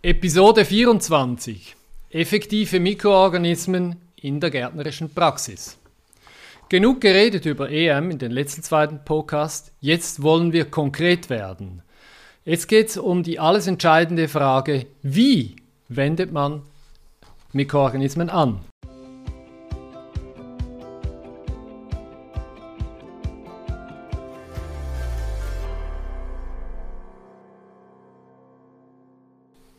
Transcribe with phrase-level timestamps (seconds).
[0.00, 1.74] Episode 24.
[2.10, 5.76] Effektive Mikroorganismen in der gärtnerischen Praxis.
[6.68, 9.72] Genug geredet über EM in den letzten zweiten Podcast.
[9.80, 11.82] Jetzt wollen wir konkret werden.
[12.44, 15.56] Jetzt geht es um die alles entscheidende Frage, wie
[15.88, 16.62] wendet man
[17.52, 18.60] Mikroorganismen an?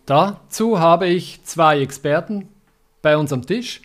[0.09, 2.49] Dazu habe ich zwei Experten
[3.03, 3.83] bei uns am Tisch.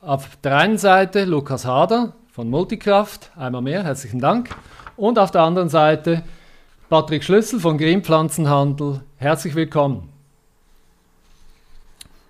[0.00, 4.50] Auf der einen Seite Lukas Hader von Multikraft, einmal mehr, herzlichen Dank.
[4.96, 6.22] Und auf der anderen Seite
[6.88, 10.08] Patrick Schlüssel von Green Pflanzenhandel, herzlich willkommen.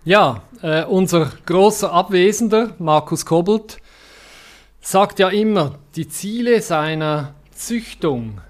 [0.07, 3.83] Ja, äh, unser großer Abwesender, Markus Kobbelt,
[4.81, 8.41] sagt ja immer, die Ziele seiner Züchtung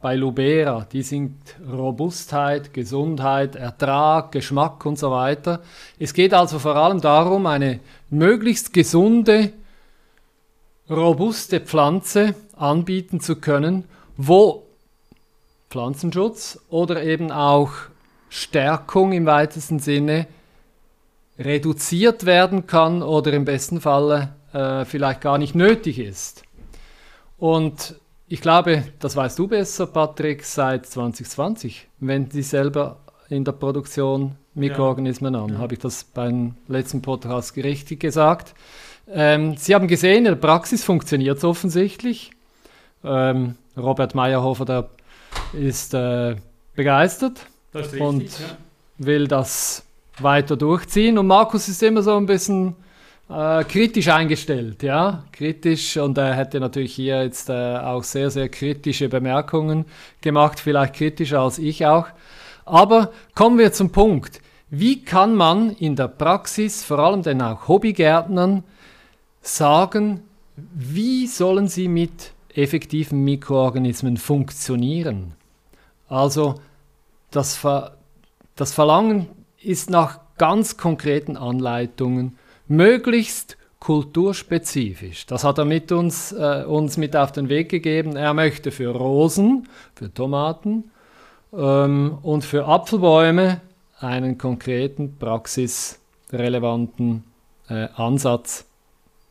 [0.00, 1.36] bei Lubera, die sind
[1.70, 5.60] Robustheit, Gesundheit, Ertrag, Geschmack und so weiter.
[5.98, 9.52] Es geht also vor allem darum, eine möglichst gesunde,
[10.88, 13.84] robuste Pflanze anbieten zu können,
[14.16, 14.62] wo
[15.68, 17.70] Pflanzenschutz oder eben auch
[18.30, 20.26] Stärkung im weitesten Sinne
[21.38, 26.42] reduziert werden kann oder im besten Falle äh, vielleicht gar nicht nötig ist.
[27.38, 27.99] Und
[28.32, 34.36] ich glaube, das weißt du besser, Patrick, seit 2020 wenden Sie selber in der Produktion
[34.54, 35.42] Mikroorganismen ja.
[35.42, 35.54] an.
[35.54, 35.58] Ja.
[35.58, 38.54] Habe ich das beim letzten Podcast richtig gesagt?
[39.08, 42.30] Ähm, Sie haben gesehen, in der Praxis funktioniert es offensichtlich.
[43.02, 44.88] Ähm, Robert Meyerhofer der
[45.52, 46.36] ist äh,
[46.76, 47.40] begeistert
[47.72, 48.56] ist richtig, und ja.
[48.98, 49.82] will das
[50.20, 51.18] weiter durchziehen.
[51.18, 52.76] Und Markus ist immer so ein bisschen
[53.30, 58.48] äh, kritisch eingestellt, ja, kritisch und er hätte natürlich hier jetzt äh, auch sehr, sehr
[58.48, 59.84] kritische Bemerkungen
[60.20, 62.08] gemacht, vielleicht kritischer als ich auch.
[62.64, 64.40] Aber kommen wir zum Punkt.
[64.68, 68.64] Wie kann man in der Praxis, vor allem den auch Hobbygärtnern,
[69.42, 70.22] sagen,
[70.56, 75.32] wie sollen sie mit effektiven Mikroorganismen funktionieren?
[76.08, 76.56] Also
[77.30, 77.96] das, Ver
[78.56, 79.28] das Verlangen
[79.62, 82.36] ist nach ganz konkreten Anleitungen
[82.70, 85.26] möglichst kulturspezifisch.
[85.26, 88.14] Das hat er mit uns, äh, uns mit auf den Weg gegeben.
[88.16, 90.90] Er möchte für Rosen, für Tomaten
[91.52, 93.60] ähm, und für Apfelbäume
[93.98, 97.24] einen konkreten, praxisrelevanten
[97.68, 98.66] äh, Ansatz,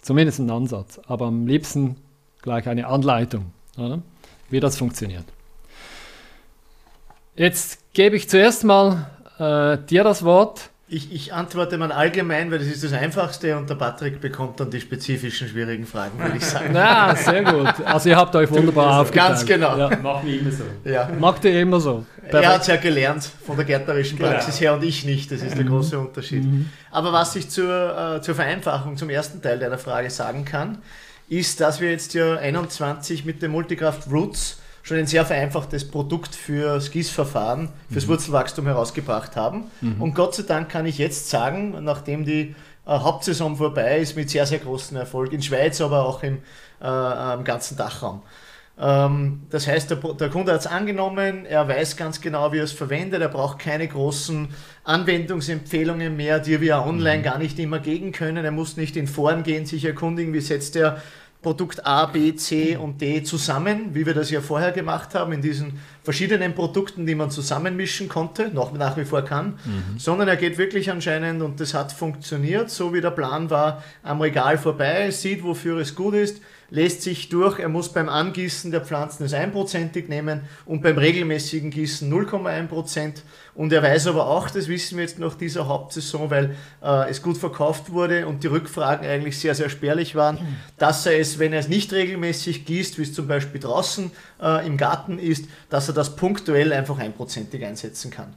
[0.02, 1.96] zumindest einen Ansatz, aber am liebsten
[2.42, 4.02] gleich eine Anleitung, oder?
[4.50, 5.26] wie das funktioniert.
[7.36, 10.72] Jetzt gebe ich zuerst mal äh, dir das Wort.
[10.92, 14.72] Ich, ich, antworte mal allgemein, weil das ist das Einfachste und der Patrick bekommt dann
[14.72, 16.74] die spezifischen schwierigen Fragen, würde ich sagen.
[16.74, 17.86] Ja, sehr gut.
[17.86, 19.30] Also ihr habt euch wunderbar aufgeteilt.
[19.30, 19.78] Ganz genau.
[19.78, 19.96] Ja.
[19.98, 20.64] Machen wir immer so.
[20.84, 21.08] Ja.
[21.20, 22.06] Macht ihr immer so.
[22.22, 22.44] Perfekt.
[22.44, 24.32] Er hat es ja gelernt von der gärtnerischen genau.
[24.32, 24.72] Praxis genau.
[24.72, 25.32] her und ich nicht.
[25.32, 25.70] Das ist der mhm.
[25.70, 26.44] große Unterschied.
[26.44, 26.70] Mhm.
[26.90, 30.80] Aber was ich zur, äh, zur Vereinfachung, zum ersten Teil deiner Frage sagen kann,
[31.28, 34.58] ist, dass wir jetzt ja 21 mit dem Multikraft Roots
[34.90, 38.10] schon ein sehr vereinfachtes Produkt für das Gießverfahren, fürs mhm.
[38.10, 39.66] Wurzelwachstum herausgebracht haben.
[39.82, 40.02] Mhm.
[40.02, 42.56] Und Gott sei Dank kann ich jetzt sagen, nachdem die
[42.86, 46.40] äh, Hauptsaison vorbei ist, mit sehr, sehr großem Erfolg in Schweiz, aber auch im,
[46.82, 48.24] äh, im ganzen Dachraum.
[48.80, 52.64] Ähm, das heißt, der, der Kunde hat es angenommen, er weiß ganz genau, wie er
[52.64, 54.48] es verwendet, er braucht keine großen
[54.86, 57.24] Anwendungsempfehlungen mehr, die wir online mhm.
[57.24, 58.44] gar nicht immer geben können.
[58.44, 61.00] Er muss nicht in Foren gehen, sich erkundigen, wie setzt er
[61.42, 65.42] Produkt A, B, C und D zusammen, wie wir das ja vorher gemacht haben, in
[65.42, 69.98] diesen verschiedenen Produkten, die man zusammenmischen konnte, noch nach wie vor kann, mhm.
[69.98, 74.20] sondern er geht wirklich anscheinend, und das hat funktioniert, so wie der Plan war, am
[74.20, 78.82] Regal vorbei, sieht, wofür es gut ist, lässt sich durch, er muss beim Angießen der
[78.82, 83.22] Pflanzen es einprozentig nehmen und beim regelmäßigen Gießen 0,1%
[83.56, 87.22] und er weiß aber auch, das wissen wir jetzt nach dieser Hauptsaison, weil äh, es
[87.22, 90.38] gut verkauft wurde und die Rückfragen eigentlich sehr, sehr spärlich waren,
[90.78, 94.66] dass er es, wenn er es nicht regelmäßig gießt, wie es zum Beispiel draußen äh,
[94.66, 98.34] im Garten ist, dass er das punktuell einfach einprozentig einsetzen kann.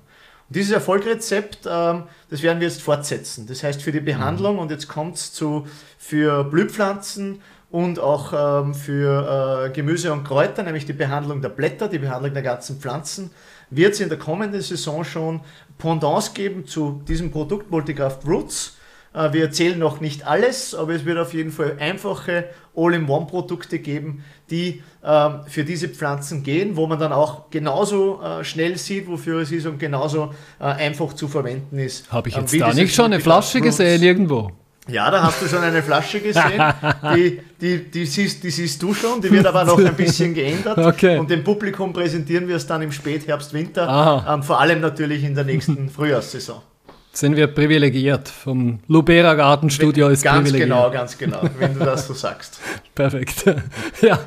[0.49, 3.46] Und dieses Erfolgrezept, äh, das werden wir jetzt fortsetzen.
[3.46, 5.67] Das heißt für die Behandlung, und jetzt kommt es zu
[5.99, 7.40] für Blühpflanzen
[7.73, 8.33] und auch
[8.65, 12.79] ähm, für äh, Gemüse und Kräuter, nämlich die Behandlung der Blätter, die Behandlung der ganzen
[12.79, 13.31] Pflanzen,
[13.71, 15.41] wird es in der kommenden Saison schon
[15.79, 18.77] Pendants geben zu diesem Produkt Multikraft Roots.
[19.15, 22.45] Äh, wir erzählen noch nicht alles, aber es wird auf jeden Fall einfache
[22.77, 28.77] All-in-One-Produkte geben, die äh, für diese Pflanzen gehen, wo man dann auch genauso äh, schnell
[28.77, 32.13] sieht, wofür es ist und genauso äh, einfach zu verwenden ist.
[32.13, 33.79] Habe ich äh, jetzt da nicht schon eine Flasche Roots.
[33.79, 34.51] gesehen irgendwo?
[34.88, 36.61] Ja, da hast du schon eine Flasche gesehen.
[37.14, 40.76] Die, die, die, siehst, die siehst du schon, die wird aber noch ein bisschen geändert.
[40.76, 41.19] Okay.
[41.19, 45.37] Und dem Publikum präsentieren wir es dann im Spätherbst, Winter, ähm, vor allem natürlich in
[45.37, 46.62] der nächsten Frühjahrssaison.
[47.12, 48.29] Sind wir privilegiert.
[48.29, 50.70] Vom Lubera Gartenstudio ist Ganz privilegiert.
[50.70, 52.58] genau, ganz genau, wenn du das so sagst.
[52.94, 53.44] Perfekt.
[54.00, 54.19] ja,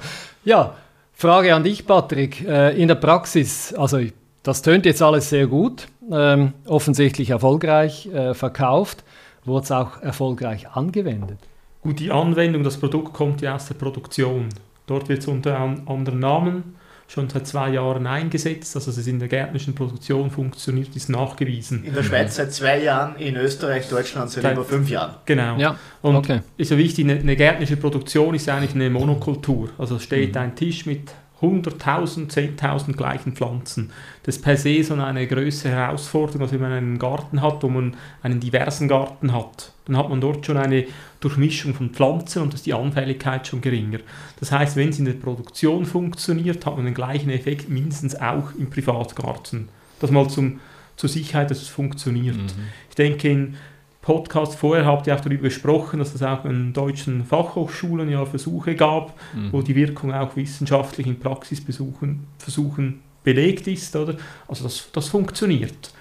[0.46, 0.76] ja,
[1.14, 2.48] Frage an dich, Patrick.
[2.48, 4.00] Äh, in der Praxis, also
[4.44, 9.04] das tönt jetzt alles sehr gut, ähm, offensichtlich erfolgreich äh, verkauft.
[9.46, 11.38] Wurde es auch erfolgreich angewendet?
[11.82, 14.50] Gut, die Anwendung, das Produkt kommt ja aus der Produktion.
[14.88, 16.76] Dort wird es unter einem anderen Namen
[17.08, 18.76] schon seit zwei Jahren eingesetzt.
[18.76, 21.84] Also dass es in der gärtnerischen Produktion funktioniert, ist nachgewiesen.
[21.84, 25.16] In der Schweiz seit zwei Jahren, in Österreich, Deutschland seit Seit- über fünf Jahren.
[25.26, 25.58] Genau.
[25.58, 26.40] Ja, Und okay.
[26.58, 29.70] ist ja wichtig, eine, eine gärtnerische Produktion ist eigentlich eine Monokultur.
[29.78, 33.92] Also es steht ein Tisch mit 100.000, 10.000 gleichen Pflanzen.
[34.24, 37.68] Das ist per se so eine größere Herausforderung, als wenn man einen Garten hat, wo
[37.68, 39.74] man einen diversen Garten hat.
[39.86, 40.86] Dann hat man dort schon eine
[41.20, 44.00] Durchmischung von Pflanzen und ist die Anfälligkeit schon geringer.
[44.40, 48.54] Das heißt, wenn es in der Produktion funktioniert, hat man den gleichen Effekt mindestens auch
[48.58, 49.70] im Privatgarten.
[50.00, 50.60] Das mal zum,
[50.96, 52.56] zur Sicherheit, dass es funktioniert.
[52.90, 53.56] Ich denke, in
[54.06, 58.76] Podcast vorher habt ihr auch darüber gesprochen, dass es auch in deutschen Fachhochschulen ja Versuche
[58.76, 59.14] gab,
[59.52, 63.96] wo die Wirkung auch wissenschaftlich in Praxisbesuchen Versuchen belegt ist.
[63.96, 64.16] Oder?
[64.48, 65.92] Also das, das funktioniert.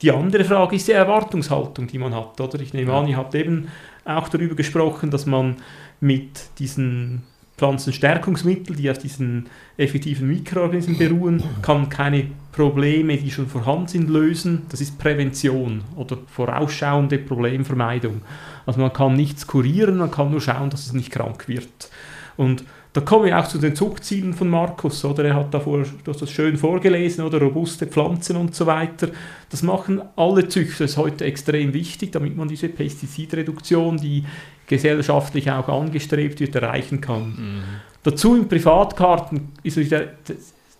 [0.00, 2.40] Die andere Frage ist die Erwartungshaltung, die man hat.
[2.40, 2.58] Oder?
[2.60, 3.00] Ich nehme Ja.
[3.00, 3.68] an, ihr habt eben
[4.06, 5.56] auch darüber gesprochen, dass man
[6.00, 7.22] mit diesen
[7.56, 9.46] Pflanzenstärkungsmitteln, die auf diesen
[9.76, 14.62] effektiven Mikroorganismen beruhen, kann keine Probleme, die schon vorhanden sind, lösen.
[14.70, 18.22] Das ist Prävention oder vorausschauende Problemvermeidung.
[18.66, 21.90] Also man kann nichts kurieren, man kann nur schauen, dass es nicht krank wird.
[22.36, 22.64] Und
[22.94, 25.24] da kommen wir auch zu den Zuchtzielen von Markus, oder?
[25.24, 27.40] Er hat davor du hast das schön vorgelesen, oder?
[27.40, 29.08] Robuste Pflanzen und so weiter.
[29.48, 30.84] Das machen alle Züchter.
[30.84, 34.24] Das ist heute extrem wichtig, damit man diese Pestizidreduktion, die
[34.66, 37.62] gesellschaftlich auch angestrebt wird, erreichen kann.
[38.02, 40.14] Dazu im Privatgarten ist der,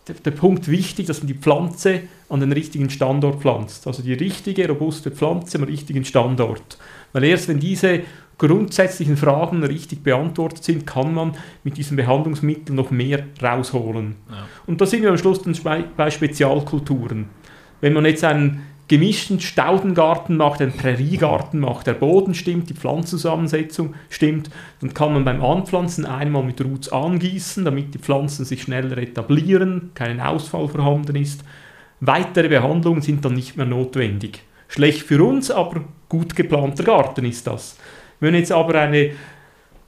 [0.09, 3.87] der, der Punkt wichtig, dass man die Pflanze an den richtigen Standort pflanzt.
[3.87, 6.79] Also die richtige, robuste Pflanze am richtigen Standort.
[7.13, 8.01] Weil erst wenn diese
[8.39, 14.17] grundsätzlichen Fragen richtig beantwortet sind, kann man mit diesen Behandlungsmitteln noch mehr rausholen.
[14.29, 14.47] Ja.
[14.67, 15.57] Und da sind wir am Schluss dann
[15.97, 17.29] bei Spezialkulturen.
[17.81, 23.95] Wenn man jetzt einen gemischten Staudengarten macht, einen Präriegarten macht, der Boden stimmt, die Pflanzenzusammensetzung
[24.11, 24.51] stimmt,
[24.81, 29.93] dann kann man beim Anpflanzen einmal mit Roots angießen, damit die Pflanzen sich schneller etablieren,
[29.95, 31.45] kein Ausfall vorhanden ist.
[32.01, 34.43] Weitere Behandlungen sind dann nicht mehr notwendig.
[34.69, 37.79] Schlecht für uns, aber gut geplanter Garten ist das.
[38.21, 39.13] Wenn jetzt aber eine,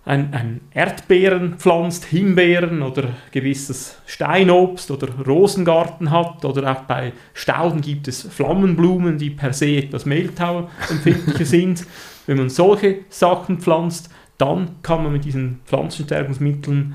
[0.06, 7.81] ein, ein Erdbeeren pflanzt, Himbeeren oder gewisses Steinobst oder Rosengarten hat oder auch bei Stauden
[7.81, 11.87] gibt es Flammenblumen, die per se etwas mehltauempfindlicher sind.
[12.27, 16.95] Wenn man solche Sachen pflanzt, dann kann man mit diesen Pflanzenstärkungsmitteln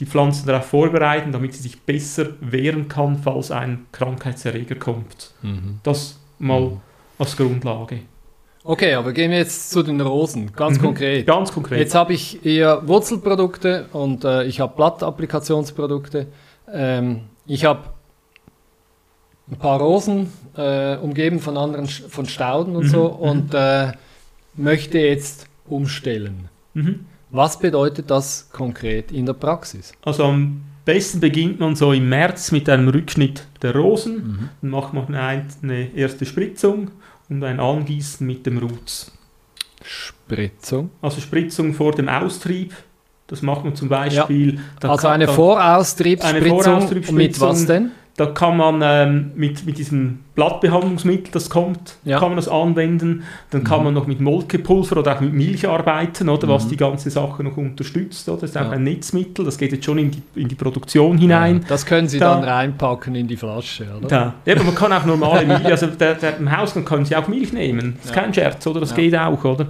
[0.00, 5.32] die Pflanzen darauf vorbereiten, damit sie sich besser wehren kann, falls ein Krankheitserreger kommt.
[5.82, 6.80] Das mal
[7.18, 8.00] als Grundlage.
[8.66, 10.82] Okay, aber gehen wir jetzt zu den Rosen, ganz Mhm.
[10.82, 11.26] konkret.
[11.26, 11.78] Ganz konkret.
[11.80, 16.26] Jetzt habe ich eher Wurzelprodukte und äh, ich habe Blattappliktionsprodukte.
[16.72, 17.80] Ähm, ich habe
[19.50, 23.14] ein paar Rosen, äh, umgeben von anderen von Stauden und Mhm, so mhm.
[23.28, 23.92] und äh,
[24.54, 26.48] möchte jetzt umstellen.
[26.72, 27.06] mhm.
[27.30, 29.92] Was bedeutet das konkret in der Praxis?
[30.04, 34.50] Also am besten beginnt man so im März mit einem Rückschnitt der Rosen.
[34.62, 36.92] Dann macht man eine erste Spritzung
[37.34, 39.12] und ein Angießen mit dem Roots.
[39.82, 40.90] Spritzung.
[41.02, 42.74] Also Spritzung vor dem Austrieb.
[43.26, 44.60] Das macht man zum Beispiel.
[44.80, 46.52] da Also eine Voraustriebsspritzung.
[46.52, 47.16] Eine Voraustriebsspritzung.
[47.16, 47.90] Mit was denn?
[48.16, 52.20] Da kann man ähm, mit, mit diesem Blattbehandlungsmittel, das kommt, Ja.
[52.20, 53.24] kann man das anwenden.
[53.50, 53.84] Dann kann Mhm.
[53.86, 56.68] man noch mit Molkepulver oder auch mit Milch arbeiten, oder was Mhm.
[56.70, 58.28] die ganze Sache noch unterstützt.
[58.28, 58.42] Oder?
[58.42, 58.70] Das ist auch Ja.
[58.70, 61.56] ein Netzmittel, das geht jetzt schon in die, in die Produktion hinein.
[61.62, 64.06] Ja, das können Sie Da- dann reinpacken in die Flasche, oder?
[64.08, 64.34] Da.
[64.46, 67.26] Ja, aber man kann auch normale Milch, also der, der, im Hausgang können Sie auch
[67.26, 67.94] Milch nehmen.
[67.96, 68.78] Das ist kein Scherz, oder?
[68.78, 69.66] Das geht auch, oder?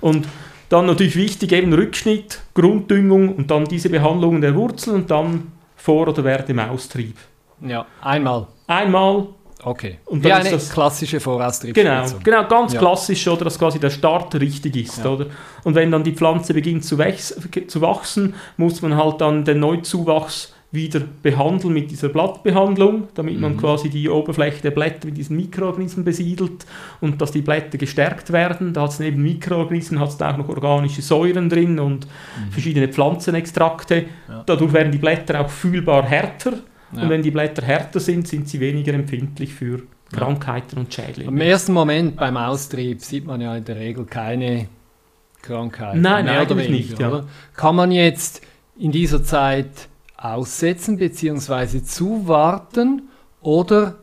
[0.00, 0.24] Und
[0.68, 6.06] dann natürlich wichtig eben Rückschnitt, Grunddüngung und dann diese Behandlungen der Wurzeln und dann vor
[6.06, 7.16] oder während dem Austrieb.
[7.60, 8.46] Ja, einmal.
[8.66, 9.26] Einmal,
[9.64, 9.98] Okay.
[10.04, 12.20] Und Wie dann eine ist das- klassische genau, Voraustriebsspritzung.
[12.22, 12.78] genau, ganz Ja.
[12.78, 13.42] klassisch, oder?
[13.44, 15.10] Dass quasi der Start richtig ist, Ja.
[15.10, 15.26] oder?
[15.64, 16.96] Und wenn dann die Pflanze beginnt zu,
[17.66, 23.54] zu wachsen, muss man halt dann den Neuzuwachs wieder behandeln mit dieser Blattbehandlung, damit man
[23.54, 23.58] Mhm.
[23.58, 26.64] quasi die Oberfläche der Blätter mit diesen Mikroorganismen besiedelt
[27.00, 28.72] und dass die Blätter gestärkt werden.
[28.74, 32.06] Da hat es neben Mikroorganismen hat es da auch noch organische Säuren drin und
[32.52, 34.02] verschiedene Pflanzenextrakte.
[34.02, 34.06] Mhm.
[34.28, 34.42] Ja.
[34.46, 36.52] Dadurch werden die Blätter auch fühlbar härter
[36.92, 37.02] Ja.
[37.02, 40.18] und wenn die Blätter härter sind, sind sie weniger empfindlich für Ja.
[40.18, 41.44] Krankheiten und Im Schädlinge.
[41.44, 44.68] ersten Moment beim Austrieb sieht man ja in der Regel keine
[45.42, 46.00] Krankheiten.
[46.00, 47.08] Nein, mehr oder eigentlich weniger, nicht, ja.
[47.08, 47.24] Oder?
[47.54, 48.40] Kann man jetzt
[48.78, 51.82] in dieser Zeit aussetzen bzw.
[51.82, 53.02] zuwarten
[53.42, 53.96] oder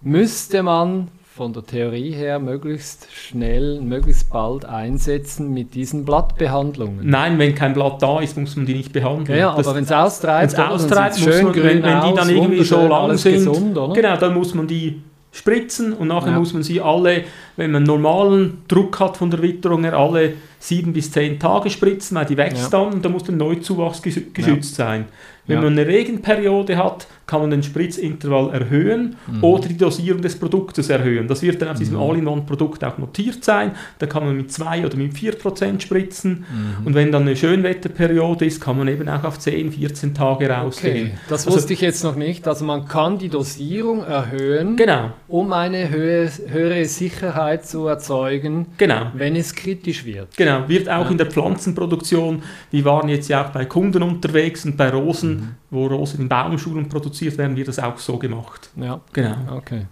[0.00, 1.08] müsste man
[1.40, 6.98] von der Theorie her möglichst schnell, möglichst bald einsetzen mit diesen Blattbehandlungen?
[7.08, 9.38] Nein, wenn kein Blatt da ist, muss man die nicht behandeln.
[9.38, 12.06] Ja, Das- aber wenn es austreibt, wenn's austreibt, muss schön man, grün wenn, wenn die
[12.08, 15.00] aus, dann irgendwie so lang sind, gesund, genau, dann muss man die
[15.32, 16.38] spritzen und nachher Ja.
[16.38, 17.22] muss man sie alle,
[17.56, 22.16] wenn man normalen Druck hat von der Witterung her, alle sieben bis zehn Tage spritzen,
[22.16, 22.84] weil die wächst Ja.
[22.84, 25.06] dann und dann muss der Neuzuwachs geschü- geschützt sein.
[25.46, 25.62] Wenn Ja.
[25.64, 29.42] man eine Regenperiode hat, kann man den Spritzintervall erhöhen Mhm.
[29.42, 31.26] oder die Dosierung des Produktes erhöhen.
[31.28, 33.72] Das wird dann auf diesem All-in-One-Produkt auch notiert sein.
[33.98, 36.44] Da kann man mit 2 oder mit 4% spritzen.
[36.80, 36.86] Mhm.
[36.86, 41.06] Und wenn dann eine Schönwetterperiode ist, kann man eben auch auf 10, 14 Tage rausgehen.
[41.08, 42.46] Okay, das Also- wusste ich jetzt noch nicht.
[42.46, 49.06] Also man kann die Dosierung erhöhen, Genau, um eine höhe, höhere Sicherheit zu erzeugen, genau.
[49.14, 50.36] wenn es kritisch wird.
[50.36, 51.10] Genau, wird auch Ja.
[51.10, 55.86] in der Pflanzenproduktion, wir waren jetzt ja auch bei Kunden unterwegs und bei Rosen, wo
[55.86, 58.70] Rosen in Baumschulen produziert werden, wird das auch so gemacht.
[58.76, 59.36] Ja, Genau.
[59.56, 59.86] okay.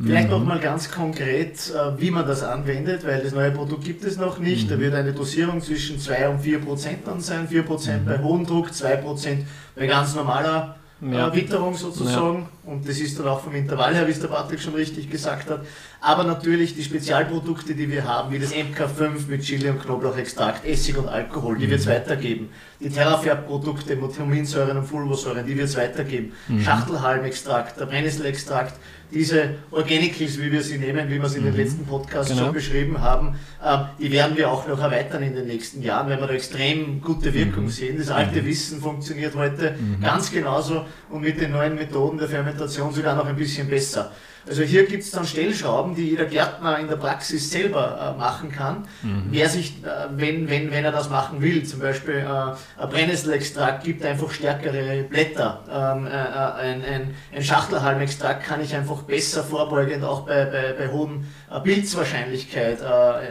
[0.00, 0.34] Vielleicht Mhm.
[0.34, 4.16] noch mal ganz konkret, äh, wie man das anwendet, weil das neue Produkt gibt es
[4.16, 4.70] noch nicht.
[4.70, 7.48] Da wird eine Dosierung zwischen 2 und 4 Prozent dann sein.
[7.48, 9.44] 4 Prozent bei hohem Druck, 2 Prozent
[9.74, 11.28] bei ganz normaler Ja.
[11.28, 12.48] äh, Witterung sozusagen.
[12.64, 15.48] Und das ist dann auch vom Intervall her, wie es der Patrick schon richtig gesagt
[15.48, 15.60] hat.
[16.00, 20.96] Aber natürlich die Spezialprodukte, die wir haben, wie das MK5 mit Chili und Knoblauchextrakt, Essig
[20.98, 22.50] und Alkohol, die wird es weitergeben.
[22.80, 26.32] Die Terrafärb-Produkte mit Huminsäuren und Fulvosäuren, die wird es weitergeben.
[26.62, 28.74] Schachtelhalmextrakt, der Brennnesselextrakt,
[29.12, 32.44] diese Organicals, wie wir sie nehmen, wie wir sie in den letzten Podcasts Genau.
[32.44, 36.20] schon beschrieben haben, ähm, die werden wir auch noch erweitern in den nächsten Jahren, weil
[36.20, 37.96] wir da extrem gute Wirkung sehen.
[37.98, 43.16] Das alte Wissen funktioniert heute ganz genauso und mit den neuen Methoden der Fermentation sogar
[43.16, 44.12] noch ein bisschen besser.
[44.48, 48.50] Also hier gibt es dann Stellschrauben, die jeder Gärtner in der Praxis selber äh, machen
[48.50, 48.88] kann.
[49.30, 53.84] Wer sich, äh, wenn, wenn, wenn er das machen will, zum Beispiel äh, ein Brennnesselextrakt
[53.84, 55.64] gibt einfach stärkere Blätter.
[55.70, 60.72] Ähm, äh, äh, ein, ein, ein Schachtelhalmextrakt kann ich einfach besser vorbeugend auch bei, bei,
[60.72, 62.78] bei hohen äh, Pilzwahrscheinlichkeit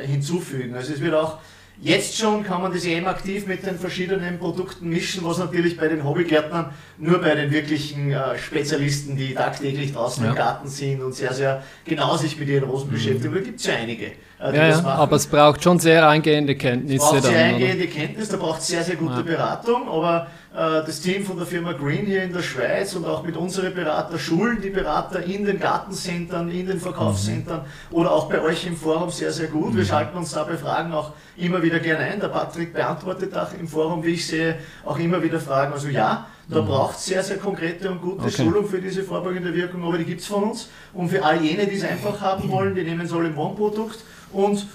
[0.06, 0.76] hinzufügen.
[0.76, 1.40] Also es wird auch
[1.80, 5.88] Jetzt schon kann man das EM aktiv mit den verschiedenen Produkten mischen, was natürlich bei
[5.88, 10.32] den Hobbygärtnern nur bei den wirklichen äh, Spezialisten, die tagtäglich draußen Ja.
[10.32, 13.34] im Garten sind und sehr, sehr genau sich mit ihren Rosen beschäftigen.
[13.36, 17.00] Da gibt es ja einige, Ja, ja, aber es braucht schon sehr eingehende Es Kenntnisse
[17.00, 17.32] braucht sehr dann.
[17.32, 17.44] Oder?
[17.56, 19.22] eingehende Kenntnis, da braucht es sehr, sehr gute Ja.
[19.24, 23.24] Beratung, aber äh, das Team von der Firma Green hier in der Schweiz und auch
[23.24, 28.40] mit unseren Berater schulen die Berater in den Gartencentern, in den Verkaufscentern oder auch bei
[28.42, 29.76] euch im Forum sehr, sehr gut.
[29.76, 32.20] Wir schalten uns da bei Fragen auch immer wieder gerne ein.
[32.20, 35.74] Der Patrick beantwortet auch im Forum, wie ich sehe, auch immer wieder Fragen.
[35.74, 38.44] Also ja, da braucht es sehr, sehr konkrete und gute Okay.
[38.44, 40.70] Schulung für diese vorbeugende Wirkung, aber die gibt es von uns.
[40.94, 43.98] Und für all jene, die es einfach haben wollen, die nehmen so ein One-Produkt
[44.32, 44.66] und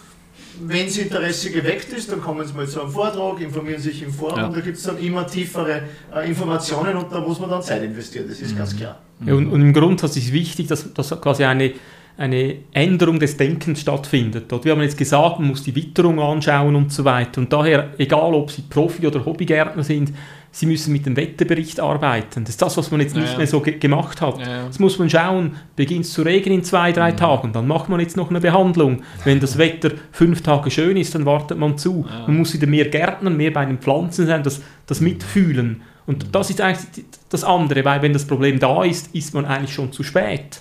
[0.60, 4.12] wenn das Interesse geweckt ist, dann kommen Sie mal zu einem Vortrag, informieren sich im
[4.12, 4.48] Forum, Ja.
[4.48, 5.82] da gibt es dann immer tiefere
[6.14, 8.98] äh, Informationen und da muss man dann Zeit investieren, das ist ganz klar.
[9.24, 11.72] Ja, und, und im Grundsatz ist wichtig, dass, dass quasi eine,
[12.18, 14.44] eine Änderung des Denkens stattfindet.
[14.48, 17.40] Dort, wir haben jetzt gesagt, man muss die Witterung anschauen und so weiter.
[17.40, 20.12] Und daher, egal ob Sie Profi- oder Hobbygärtner sind,
[20.54, 22.44] Sie müssen mit dem Wetterbericht arbeiten.
[22.44, 23.38] Das ist das, was man jetzt nicht ja.
[23.38, 24.38] mehr so ge gemacht hat.
[24.38, 24.66] Ja.
[24.66, 28.00] Jetzt muss man schauen, beginnt es zu regnen in zwei, drei Tagen, dann macht man
[28.00, 29.02] jetzt noch eine Behandlung.
[29.24, 32.04] Wenn das Wetter fünf Tage schön ist, dann wartet man zu.
[32.06, 32.26] Ja.
[32.26, 35.80] Man muss wieder mehr Gärtnern, mehr bei den Pflanzen sein, das, das mitfühlen.
[36.06, 39.72] Und das ist eigentlich das andere, weil wenn das Problem da ist, ist man eigentlich
[39.72, 40.60] schon zu spät.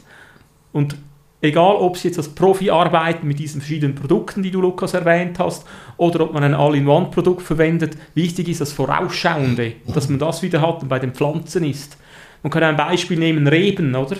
[0.71, 0.95] Und
[1.41, 5.39] egal, ob Sie jetzt als Profi arbeiten mit diesen verschiedenen Produkten, die du, Lukas, erwähnt
[5.39, 5.65] hast,
[5.97, 10.81] oder ob man ein All-in-One-Produkt verwendet, wichtig ist das Vorausschauende, dass man das wieder hat
[10.81, 11.97] und bei den Pflanzen ist.
[12.43, 14.17] Man kann ein Beispiel nehmen, Reben, oder?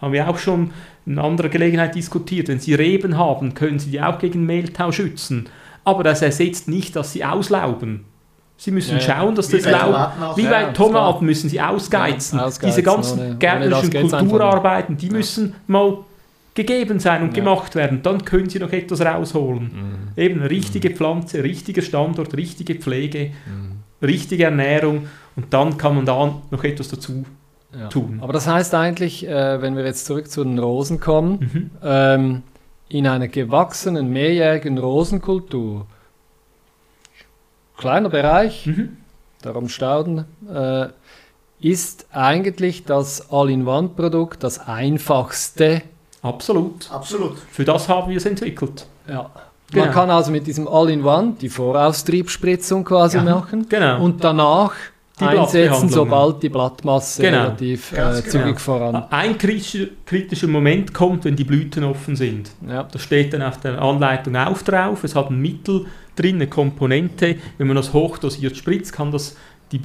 [0.00, 0.72] Haben wir auch schon
[1.06, 2.48] in anderer Gelegenheit diskutiert.
[2.48, 5.48] Wenn Sie Reben haben, können Sie die auch gegen Mehltau schützen.
[5.84, 8.04] Aber das ersetzt nicht, dass sie auslauben.
[8.56, 12.38] Sie müssen Ja, schauen, dass das Laub, wie bei Tomaten müssen sie ausgeizen.
[12.38, 15.12] Ja, ausgeizen, Diese ganzen gärtnerischen Kulturarbeiten, die Ja.
[15.12, 15.98] müssen mal
[16.54, 17.42] gegeben sein und Ja.
[17.42, 18.02] gemacht werden.
[18.02, 19.62] Dann können sie noch etwas rausholen.
[20.16, 20.20] Mhm.
[20.22, 23.30] Eben richtige Pflanze, richtiger Standort, richtige Pflege,
[24.02, 25.06] richtige Ernährung
[25.36, 27.24] und dann kann man da noch etwas dazu
[27.78, 27.88] Ja.
[27.88, 28.18] tun.
[28.20, 31.70] Aber das heißt eigentlich, äh, wenn wir jetzt zurück zu den Rosen kommen, Mhm.
[31.82, 32.42] ähm,
[32.90, 35.86] in einer gewachsenen mehrjährigen Rosenkultur,
[37.78, 38.96] kleiner Bereich, Mhm.
[39.40, 40.88] darum Stauden, äh,
[41.60, 45.82] ist eigentlich das All-in-One-Produkt das einfachste.
[46.22, 46.90] Absolut.
[46.90, 47.36] Absolut.
[47.50, 48.86] Für das haben wir es entwickelt.
[49.08, 49.30] Ja.
[49.70, 49.84] Genau.
[49.86, 53.24] Man kann also mit diesem All-in-One die Voraustriebspritzung quasi Ja.
[53.24, 54.02] machen Genau.
[54.04, 54.72] und danach
[55.18, 57.38] die einsetzen, sobald die Blattmasse Genau.
[57.42, 58.20] relativ äh, genau.
[58.20, 59.04] zügig voran.
[59.10, 62.50] Ein kritischer, kritischer Moment kommt, wenn die Blüten offen sind.
[62.68, 62.82] Ja.
[62.84, 65.04] Das steht dann auf der Anleitung auch drauf.
[65.04, 65.86] Es hat ein Mittel
[66.16, 67.36] drin, eine Komponente.
[67.58, 69.36] Wenn man das hochdosiert spritzt, kann das
[69.70, 69.78] die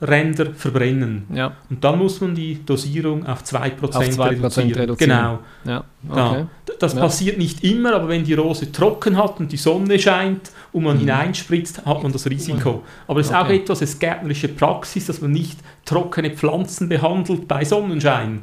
[0.00, 1.26] Blütenblattränder verbrennen.
[1.34, 4.72] Ja, Und dann muss man die Dosierung auf 2%, Auf 2% reduzieren.
[4.72, 5.10] reduzieren.
[5.10, 5.38] Genau.
[5.64, 6.44] ja, okay.
[6.68, 7.00] D- Das Ja.
[7.00, 10.96] passiert nicht immer, aber wenn die Rose trocken hat und die Sonne scheint und man
[10.96, 11.00] Mhm.
[11.00, 12.84] hineinspritzt, hat man das Risiko.
[13.08, 13.56] Aber es ist auch Okay.
[13.56, 18.42] etwas, es gärtnerische Praxis, dass man nicht trockene Pflanzen behandelt bei Sonnenschein.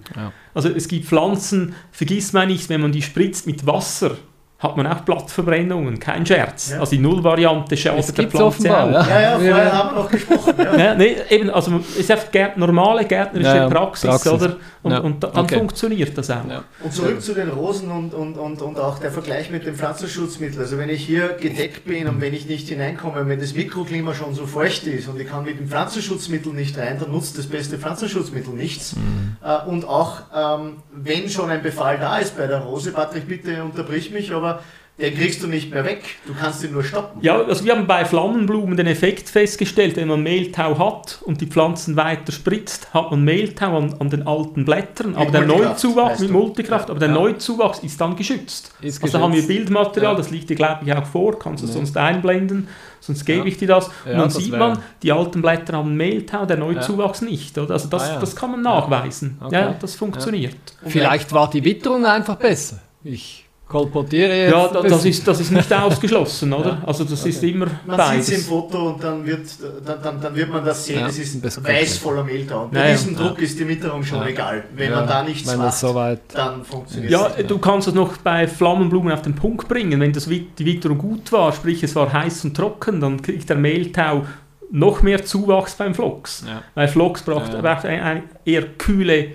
[0.53, 4.17] Also es gibt Pflanzen, vergisst man nicht, wenn man die spritzt mit Wasser,
[4.65, 6.71] hat man auch Blattverbrennungen, kein Scherz.
[6.71, 6.79] Ja.
[6.79, 8.91] Also die Nullvariante schadet der gibt Pflanze auch.
[8.91, 9.21] ja.
[9.21, 10.53] Ja, vorher haben wir noch gesprochen.
[10.57, 10.75] Ja.
[10.77, 14.31] Ja, nee, eben, also es ist einfach normale gärtnerische Ja, ja, Praxis, Praxis.
[14.31, 14.55] oder?
[14.83, 15.57] Und, Ja, und da- dann okay.
[15.57, 16.45] funktioniert das auch.
[16.49, 16.63] Ja.
[16.83, 20.59] Und zurück zu den Rosen und, und, und, und auch der Vergleich mit dem Pflanzenschutzmittel.
[20.59, 24.35] Also wenn ich hier gedeckt bin und wenn ich nicht hineinkomme, wenn das Mikroklima schon
[24.35, 27.77] so feucht ist und ich kann mit dem Pflanzenschutzmittel nicht rein, dann nutzt das beste
[27.77, 28.95] Pflanzenschutzmittel nichts.
[29.43, 33.63] Äh, Und auch ähm, wenn schon ein Befall da ist bei der Rose, Patrick, bitte
[33.63, 34.54] unterbrich mich, aber
[34.97, 36.03] den kriegst du nicht mehr weg.
[36.25, 37.21] Du kannst ihn nur stoppen.
[37.21, 41.47] Ja, also wir haben bei Flammenblumen den Effekt festgestellt, wenn man Mehltau hat und die
[41.47, 46.31] Pflanzen weiter spritzt, hat man Mehltau an, an den alten Blättern, aber der Neuzuwachs mit.
[46.31, 47.13] Multikraft, aber der Ja.
[47.13, 48.73] Neuzuwachs ist dann geschützt.
[48.81, 49.45] Ist Also da haben wir.
[49.45, 50.17] Bildmaterial, Ja.
[50.17, 51.73] das liegt dir glaube ich auch vor, kannst du Ja.
[51.73, 52.69] sonst einblenden,
[53.01, 53.45] sonst gebe Ja.
[53.47, 53.87] ich dir das.
[53.87, 57.57] Und Ja, dann das sieht wär- man, die alten Blätter haben Mehltau, der Neuzuwachs nicht.
[57.57, 57.73] Oder?
[57.73, 58.19] Also das, Ah, ja.
[58.21, 59.39] das kann man nachweisen.
[59.43, 59.55] Okay.
[59.55, 60.55] Ja, das funktioniert.
[60.87, 62.79] Vielleicht war die Witterung einfach besser.
[63.03, 64.51] Ich kolportiere jetzt.
[64.51, 66.69] Ja, da, das, ist, das ist nicht ausgeschlossen, oder?
[66.69, 66.81] Ja.
[66.85, 67.29] Also das Okay.
[67.29, 68.27] ist immer Man beides.
[68.27, 69.41] sieht es im Foto und dann wird,
[69.85, 72.63] dann, dann, dann wird man das sehen, Ja, es ist ein bisschen weiß voller Mehltau.
[72.65, 72.91] Und bei Ja, ja.
[72.91, 74.27] diesem Druck ist die Witterung schon Ja.
[74.27, 74.63] egal.
[74.75, 76.19] Wenn Ja, man da nichts Wenn macht, soweit.
[76.33, 77.49] dann funktioniert Ja, es nicht.
[77.49, 79.99] du kannst das noch bei Flammenblumen auf den Punkt bringen.
[79.99, 83.57] Wenn das, die Witterung gut war, sprich es war heiß und trocken, dann kriegt der
[83.57, 84.25] Mehltau
[84.71, 86.43] noch mehr Zuwachs beim Flocks.
[86.47, 88.21] Ja, Weil Flocks braucht, Ja.
[88.45, 89.29] eher kühle,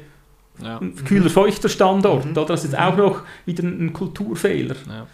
[0.62, 2.24] ja, ein kühler, feuchter Standort.
[2.26, 2.32] Mhm.
[2.32, 2.44] Oder?
[2.46, 4.74] Das ist auch noch wieder ein Kulturfehler.
[4.88, 5.06] ja.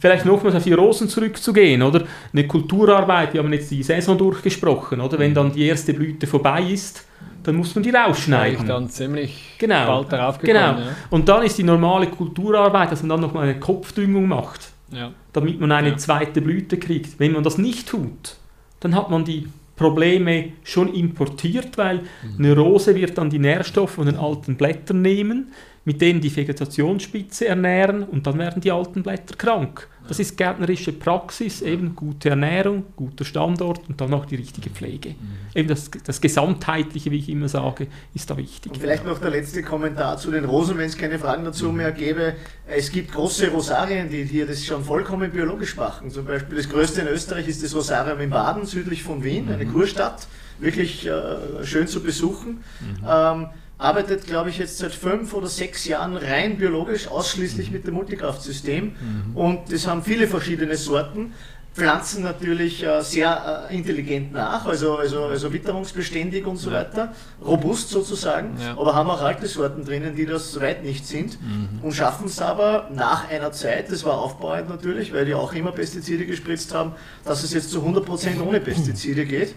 [0.00, 2.04] Vielleicht nochmals auf die Rosen zurückzugehen, oder?
[2.32, 5.18] Eine Kulturarbeit, wir haben jetzt die Saison durchgesprochen, oder?
[5.18, 7.06] Wenn dann die erste Blüte vorbei ist,
[7.44, 8.66] dann muss man die rausschneiden.
[8.66, 9.86] dann ziemlich Genau.
[9.86, 10.74] bald darauf Genau.
[10.74, 10.86] gekommen.
[11.10, 14.70] Und dann ist die normale Kulturarbeit, dass man dann nochmal eine Kopfdüngung macht.
[14.90, 14.98] Ja.
[14.98, 15.10] Ja.
[15.32, 15.96] damit man eine Ja.
[15.96, 17.18] zweite Blüte kriegt.
[17.18, 18.36] Wenn man das nicht tut,
[18.80, 22.44] dann hat man die Probleme schon importiert, weil Mhm.
[22.44, 25.52] eine Rose wird dann die Nährstoffe von den alten Blättern nehmen,
[25.84, 29.88] mit denen die Vegetationsspitze ernähren und dann werden die alten Blätter krank.
[30.08, 35.10] Das ist gärtnerische Praxis, eben gute Ernährung, guter Standort und dann noch die richtige Pflege.
[35.10, 35.16] Mhm.
[35.54, 38.72] Eben das, das Gesamtheitliche, wie ich immer sage, ist da wichtig.
[38.72, 41.92] Und vielleicht noch der letzte Kommentar zu den Rosen, wenn es keine Fragen dazu mehr
[41.92, 42.34] gäbe.
[42.66, 46.10] Es gibt große Rosarien, die hier das schon vollkommen biologisch machen.
[46.10, 49.66] Zum Beispiel das größte in Österreich ist das Rosarium in Baden, südlich von Wien, eine
[49.66, 50.26] Kurstadt.
[50.58, 52.62] Wirklich äh, schön zu besuchen.
[53.08, 53.46] Ähm,
[53.82, 58.92] arbeitet, glaube ich, jetzt seit fünf oder sechs Jahren rein biologisch, ausschließlich mit dem Multikraftsystem.
[59.34, 61.34] Und das haben viele verschiedene Sorten.
[61.74, 67.88] Pflanzen natürlich äh, sehr äh, intelligent nach, also, also, also witterungsbeständig und so weiter, robust
[67.88, 68.72] sozusagen, Ja.
[68.72, 71.38] aber haben auch alte Sorten drinnen, die das weit nicht sind
[71.80, 75.72] und schaffen es aber nach einer Zeit, das war aufbauend natürlich, weil die auch immer
[75.72, 76.92] Pestizide gespritzt haben,
[77.24, 79.54] dass es jetzt zu 100% ohne Pestizide geht.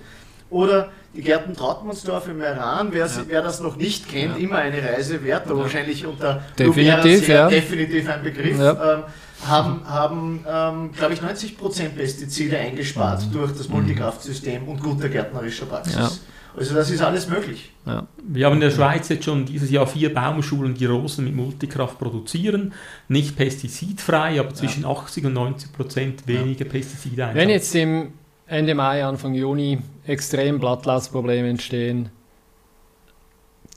[0.49, 3.11] Oder die Gärten Trautmannsdorf im Meran, wer, Ja.
[3.27, 5.63] wer das noch nicht kennt, immer eine Reise wert, aber Ja.
[5.63, 7.47] wahrscheinlich unter Definitiv, ja.
[7.49, 8.57] definitiv ein Begriff.
[8.59, 8.93] Ja.
[8.95, 9.03] Ähm,
[9.45, 15.95] haben, haben ähm, glaube ich, 90% Pestizide eingespart durch das Multikraftsystem und guter gärtnerischer Praxis.
[15.95, 16.01] Mhm.
[16.01, 16.11] Ja.
[16.57, 17.73] Also das ist alles möglich.
[17.85, 18.07] Ja.
[18.23, 21.99] Wir haben in der Schweiz jetzt schon dieses Jahr vier Baumschulen, die Rosen mit Multikraft
[21.99, 22.73] produzieren.
[23.09, 28.13] Nicht pestizidfrei, aber zwischen 80 und 90 Prozent weniger Pestizide Wenn jetzt im
[28.47, 32.09] Ende Mai, Anfang Juni extrem Blattlausprobleme entstehen,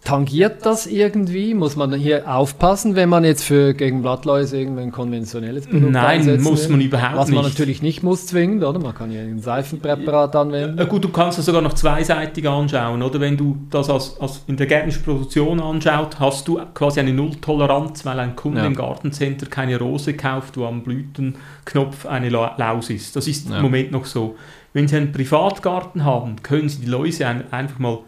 [0.04, 1.54] tangiert das irgendwie?
[1.54, 6.44] Muss man hier aufpassen, wenn man jetzt für gegen Blattläuse irgendein konventionelles Produkt Nein, einsetzen
[6.44, 6.72] muss will?
[6.76, 7.54] man überhaupt Was man nicht.
[7.54, 8.78] natürlich nicht muss zwingend, oder?
[8.78, 10.78] Man kann ja ein Seifenpräparat anwenden.
[10.78, 13.20] Äh, gut, du kannst das sogar noch zweiseitig anschauen, oder?
[13.20, 18.04] Wenn du das als, als in der gärtnerischen Produktion anschaut, hast du quasi eine Nulltoleranz,
[18.06, 18.66] weil ein Kunde Ja.
[18.66, 23.16] im Gartencenter keine Rose kauft, wo am Blütenknopf eine La- Laus ist.
[23.16, 23.56] Das ist Ja.
[23.56, 24.36] im Moment noch so.
[24.72, 27.98] Wenn Sie einen Privatgarten haben, können Sie die Läuse ein, einfach mal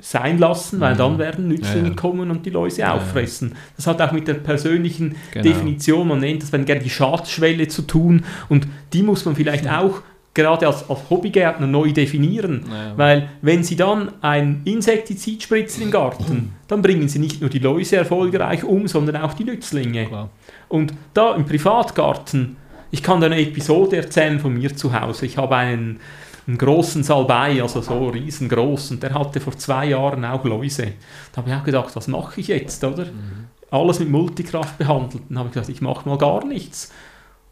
[0.00, 0.98] sein lassen, weil Mhm.
[0.98, 1.94] dann werden Nützlinge Ja, ja.
[1.94, 3.54] kommen und die Läuse Ja, auffressen.
[3.76, 5.44] Das hat auch mit der persönlichen Genau.
[5.44, 9.68] Definition, man nennt das dann gerne die Schadschwelle zu tun und die muss man vielleicht
[9.70, 10.00] auch
[10.34, 12.64] gerade als, als Hobbygärtner neu definieren.
[12.96, 17.58] Weil wenn Sie dann ein Insektizid spritzen im Garten, dann bringen Sie nicht nur die
[17.58, 20.06] Läuse erfolgreich um, sondern auch die Nützlinge.
[20.06, 20.30] Klar.
[20.70, 22.56] Und da im Privatgarten,
[22.92, 25.26] ich kann da eine Episode erzählen von mir zu Hause.
[25.26, 25.98] Ich habe einen
[26.46, 30.94] einen großen Salbei, also so riesengroß, und der hatte vor zwei Jahren auch Läuse.
[31.32, 33.06] Da habe ich auch gedacht, was mache ich jetzt, oder?
[33.06, 33.46] Mhm.
[33.70, 35.22] Alles mit Multikraft behandelt.
[35.28, 36.92] Dann habe ich gesagt, ich mache mal gar nichts.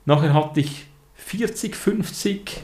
[0.07, 2.63] Nachher hatte ich 40, 50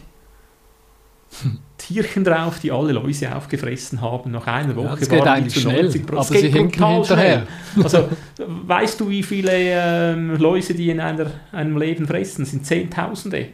[1.87, 4.33] Tierchen drauf, die alle Läuse aufgefressen haben.
[4.33, 7.47] Nach einer Woche ja, das geht waren die zu schnell, 90 aber sie hinken hinterher.
[7.83, 12.43] Also, weißt du, wie viele ähm, Läuse die in einer, einem Leben fressen?
[12.43, 13.49] Das sind Zehntausende.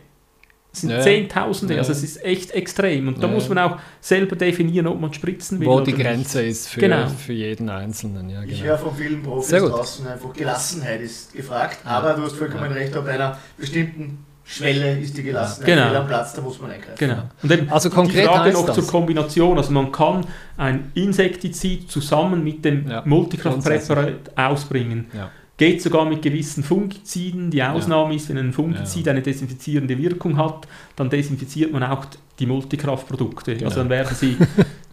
[0.70, 1.00] Das sind ja.
[1.00, 3.08] Zehntausende, also es ist echt extrem.
[3.08, 3.34] Und da ja.
[3.34, 5.66] muss man auch selber definieren, ob man spritzen will.
[5.66, 6.52] Wo die Grenze nicht.
[6.52, 7.08] ist für, genau.
[7.08, 8.30] für jeden Einzelnen.
[8.30, 8.52] Ja, genau.
[8.52, 12.96] Ich höre von vielen Profis draußen einfach, Gelassenheit ist gefragt, aber du hast vollkommen recht,
[12.96, 16.00] ob einer bestimmten Schwelle ist die Gelassenheit genau.
[16.00, 16.96] am Platz, da muss man eingreifen.
[16.98, 17.22] Genau.
[17.42, 18.74] Und eben also konkret die Frage noch das.
[18.74, 20.26] zur Kombination, also man kann
[20.56, 23.02] ein Insektizid zusammen mit dem ja.
[23.04, 25.06] Multikraftpräparat ausbringen.
[25.14, 25.30] Ja.
[25.56, 27.50] Geht sogar mit gewissen Fungiziden.
[27.50, 28.16] Die Ausnahme ja.
[28.16, 32.04] ist, wenn ein Fungizid eine desinfizierende Wirkung hat, dann desinfiziert man auch
[32.38, 33.54] die Multikraftprodukte.
[33.54, 33.66] Genau.
[33.66, 34.36] Also dann werden sie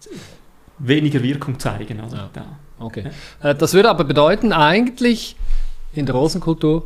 [0.80, 2.00] weniger Wirkung zeigen.
[2.02, 2.46] Also da.
[2.78, 3.06] Okay.
[3.42, 5.36] Äh, das würde aber bedeuten, eigentlich
[5.94, 6.86] in der Rosenkultur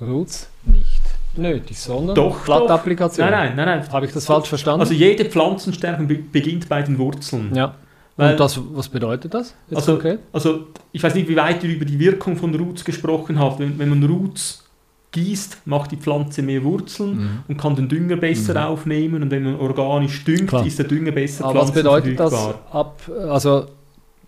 [0.00, 1.01] Roots nicht
[1.36, 3.30] nötig, sondern doch, Blattapplikation.
[3.30, 3.92] Nein, nein, nein, nein.
[3.92, 4.80] Habe ich das falsch verstanden?
[4.80, 7.54] Also jede Pflanzenstärkung be beginnt bei den Wurzeln.
[7.54, 7.74] Ja.
[8.16, 9.54] Weil, Und das, was bedeutet das?
[9.74, 10.18] also, okay?
[10.32, 13.58] also ich weiß nicht, wie weit ihr über die Wirkung von Roots gesprochen habt.
[13.58, 14.64] Wenn, wenn man Roots
[15.12, 17.38] gießt, macht die Pflanze mehr Wurzeln mhm.
[17.48, 18.66] und kann den Dünger besser mhm.
[18.66, 19.22] aufnehmen.
[19.22, 20.66] Und wenn man organisch düngt, Klar.
[20.66, 22.34] ist der Dünger besser Aber was bedeutet das
[22.70, 23.66] ab, also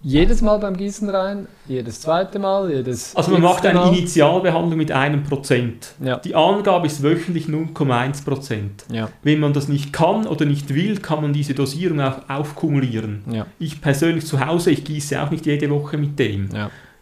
[0.04, 3.16] jedes Mal beim Gießen rein, jedes zweite Mal, jedes.
[3.16, 3.88] Also man macht eine Mal.
[3.88, 5.94] Initialbehandlung mit einem Prozent.
[5.98, 6.18] Ja.
[6.18, 8.84] Die Angabe ist wöchentlich 0,1 Prozent.
[8.92, 9.08] Ja.
[9.22, 13.24] Wenn man das nicht kann oder nicht will, kann man diese Dosierung auch aufkumulieren.
[13.30, 13.46] Ja.
[13.58, 16.50] Ich persönlich zu Hause, ich gieße auch nicht jede Woche mit dem.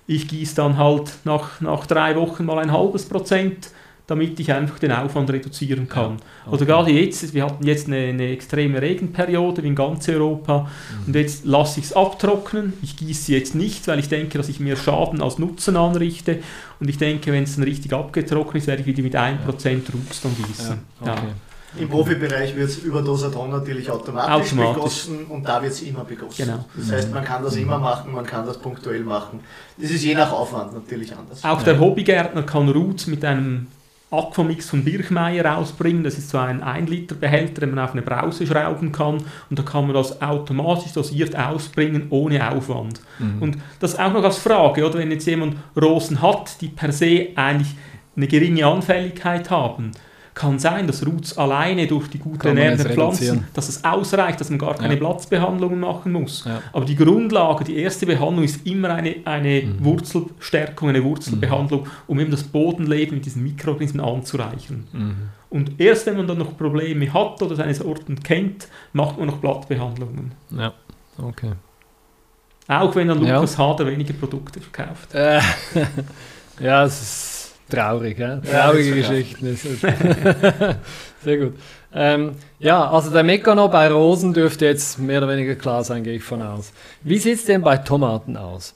[0.07, 3.71] Ich gieße dann halt nach, nach drei Wochen mal ein halbes Prozent
[4.07, 6.13] damit ich einfach den Aufwand reduzieren kann.
[6.13, 6.55] Ja, okay.
[6.57, 11.07] Oder gerade jetzt, wir hatten jetzt eine, eine extreme Regenperiode in ganz Europa mhm.
[11.07, 12.73] und jetzt lasse ich es abtrocknen.
[12.83, 16.41] Ich gieße jetzt nicht, weil ich denke, dass ich mehr Schaden als Nutzen anrichte
[16.81, 19.79] und ich denke, wenn es dann richtig abgetrocknet ist, werde ich wieder mit 1% ja.
[19.95, 20.79] Rucks dann gießen.
[21.05, 21.23] Ja, okay.
[21.79, 26.05] Im Profibereich wird es über Dosaton natürlich automatisch, automatisch, begossen und da wird es immer
[26.05, 26.45] begossen.
[26.45, 26.65] Genau.
[26.77, 29.41] Das heißt, man kann das immer machen, man kann das punktuell machen.
[29.79, 31.43] Das ist je nach Aufwand natürlich anders.
[31.43, 33.69] Auch der Hobbygärtner kann Roots mit einem
[34.13, 36.05] Aquamix von Birchmeier rausbringen.
[36.05, 39.87] Das ist so ein 1-Liter-Behälter, den man auf eine Brause schrauben kann und da kann
[39.87, 43.01] man das automatisch dosiert ausbringen, ohne Aufwand.
[43.19, 43.43] Mhm.
[43.43, 47.29] Und das auch noch als Frage, oder wenn jetzt jemand Rosen hat, die per se
[47.35, 47.75] eigentlich
[48.15, 49.93] eine geringe Anfälligkeit haben,
[50.35, 54.49] kann sein, dass Roots alleine durch die gute Ernährung der Pflanzen, dass es ausreicht, dass
[54.49, 55.01] man gar keine ja.
[55.01, 56.45] Platzbehandlungen machen muss.
[56.47, 56.63] Ja.
[56.73, 59.85] Aber die Grundlage, die erste Behandlung ist immer eine, eine mhm.
[59.85, 61.91] Wurzelstärkung, eine Wurzelbehandlung, mhm.
[62.07, 64.87] um eben das Bodenleben mit diesen Mikroorganismen anzureichern.
[64.93, 65.17] Mhm.
[65.51, 69.37] Und erst wenn man dann noch Probleme hat oder seine Sorten kennt, macht man noch
[69.37, 70.33] Blattbehandlungen.
[70.51, 70.73] Ja,
[71.19, 71.53] okay.
[72.69, 73.67] Auch wenn dann Lukas ja.
[73.67, 75.13] Hader weniger Produkte verkauft.
[75.15, 75.41] Äh,
[76.61, 77.42] ja, es ist
[77.73, 78.37] Traurig, ja?
[78.37, 79.57] traurige ja, Geschichten.
[81.25, 81.55] Sehr gut.
[81.95, 86.17] Ähm, ja, also der Meccano bei Rosen dürfte jetzt mehr oder weniger klar sein, gehe
[86.17, 86.73] ich von aus.
[87.03, 88.75] Wie sieht es denn bei Tomaten aus?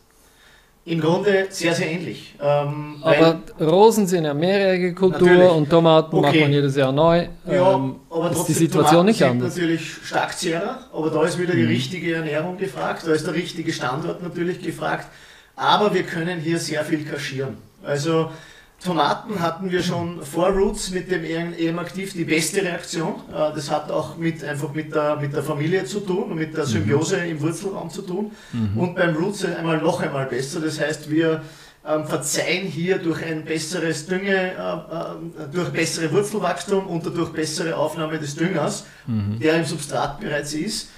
[0.87, 2.37] Im Grunde sehr, sehr ähnlich.
[2.41, 5.51] Ähm, aber Rosen sind ja mehrjährige Kultur natürlich.
[5.51, 6.27] und Tomaten okay.
[6.27, 7.27] macht man jedes Jahr neu.
[7.45, 9.57] Ja, ähm, aber ist die Situation Tomaten nicht anders.
[9.57, 11.69] natürlich stark zehrer, aber da ist wieder die mhm.
[11.69, 15.09] richtige Ernährung gefragt, da ist der richtige Standort natürlich gefragt.
[15.57, 17.57] Aber wir können hier sehr viel kaschieren.
[17.83, 18.31] Also
[18.85, 23.15] Tomaten hatten wir schon vor Roots mit dem EM aktiv die beste Reaktion.
[23.31, 26.57] Äh, das hat auch mit, einfach mit der, mit der Familie zu tun und mit
[26.57, 26.69] der mhm.
[26.69, 28.33] Symbiose im Wurzelraum zu tun.
[28.53, 28.79] Mhm.
[28.79, 30.61] Und beim Roots einmal noch einmal besser.
[30.61, 31.43] Das heißt, wir
[31.87, 37.77] ähm, verzeihen hier durch ein besseres Dünge, äh, äh, durch bessere Wurzelwachstum und durch bessere
[37.77, 39.39] Aufnahme des Düngers, mhm.
[39.39, 40.91] der im Substrat bereits ist.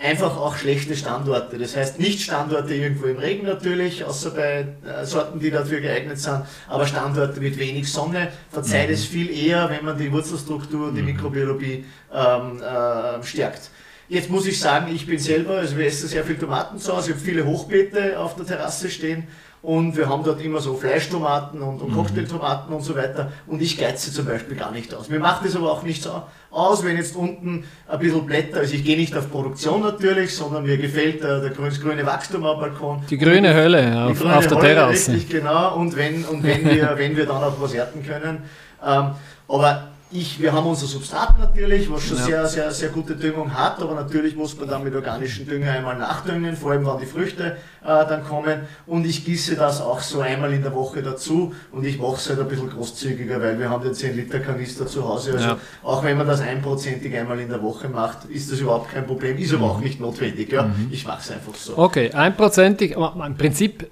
[0.00, 1.58] Einfach auch schlechte Standorte.
[1.58, 6.20] Das heißt nicht Standorte irgendwo im Regen natürlich, außer bei äh, Sorten, die dafür geeignet
[6.20, 8.94] sind, aber Standorte mit wenig Sonne verzeiht mhm.
[8.94, 11.08] es viel eher, wenn man die Wurzelstruktur und die mhm.
[11.08, 11.84] Mikrobiologie
[12.14, 13.70] ähm, äh, stärkt.
[14.08, 17.10] Jetzt muss ich sagen, ich bin selber, also wir essen sehr viel Tomaten zu Hause,
[17.10, 19.26] ich habe viele Hochbeete auf der Terrasse stehen
[19.60, 21.96] und wir haben dort immer so Fleischtomaten und, und mhm.
[21.96, 23.32] Cocktailtomaten und so weiter.
[23.46, 25.08] Und ich geize zum Beispiel gar nicht aus.
[25.08, 28.74] Mir macht es aber auch nicht so aus, wenn jetzt unten ein bisschen Blätter, also
[28.74, 32.60] ich gehe nicht auf Produktion natürlich, sondern mir gefällt der, der grüne, grüne Wachstum am
[32.60, 33.02] Balkon.
[33.10, 35.12] Die grüne Hölle auf, grüne auf der Hölle, Terrasse.
[35.12, 35.74] Richtig, genau.
[35.74, 38.42] Und wenn, und wenn wir, wenn wir dann auch was ernten können.
[38.86, 39.10] Ähm,
[39.48, 42.24] aber ich, wir haben unser Substrat natürlich, was schon ja.
[42.24, 45.98] sehr, sehr, sehr gute Düngung hat, aber natürlich muss man dann mit organischen Dünger einmal
[45.98, 48.60] nachdüngen, vor allem wenn die Früchte äh, dann kommen.
[48.86, 52.28] Und ich gieße das auch so einmal in der Woche dazu und ich mache es
[52.28, 55.32] halt ein bisschen großzügiger, weil wir haben den 10 Liter Kanister zu Hause.
[55.34, 55.58] Also ja.
[55.82, 59.36] auch wenn man das einprozentig einmal in der Woche macht, ist das überhaupt kein Problem,
[59.36, 60.50] ist aber auch nicht notwendig.
[60.50, 60.64] Ja?
[60.64, 60.88] Mhm.
[60.90, 61.76] Ich mache es einfach so.
[61.76, 63.90] Okay, einprozentig, im Prinzip